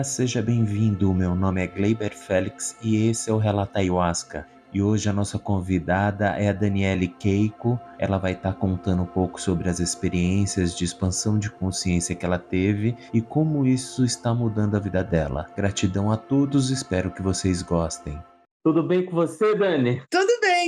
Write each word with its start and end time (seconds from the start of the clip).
Olá, 0.00 0.04
seja 0.04 0.40
bem-vindo. 0.40 1.12
Meu 1.12 1.34
nome 1.34 1.62
é 1.62 1.66
Gleiber 1.66 2.16
Félix 2.16 2.74
e 2.82 3.06
esse 3.10 3.28
é 3.28 3.34
o 3.34 3.36
Relata 3.36 3.80
Ayahuasca. 3.80 4.46
E 4.72 4.80
hoje 4.80 5.10
a 5.10 5.12
nossa 5.12 5.38
convidada 5.38 6.28
é 6.38 6.48
a 6.48 6.54
Daniele 6.54 7.06
Keiko. 7.06 7.78
Ela 7.98 8.16
vai 8.16 8.32
estar 8.32 8.54
contando 8.54 9.02
um 9.02 9.06
pouco 9.06 9.38
sobre 9.38 9.68
as 9.68 9.78
experiências 9.78 10.74
de 10.74 10.86
expansão 10.86 11.38
de 11.38 11.50
consciência 11.50 12.16
que 12.16 12.24
ela 12.24 12.38
teve 12.38 12.96
e 13.12 13.20
como 13.20 13.66
isso 13.66 14.02
está 14.02 14.32
mudando 14.32 14.74
a 14.74 14.80
vida 14.80 15.04
dela. 15.04 15.46
Gratidão 15.54 16.10
a 16.10 16.16
todos, 16.16 16.70
espero 16.70 17.10
que 17.10 17.20
vocês 17.20 17.60
gostem. 17.60 18.18
Tudo 18.62 18.82
bem 18.82 19.06
com 19.06 19.12
você, 19.12 19.54
Dani? 19.54 20.02
Tudo 20.10 20.19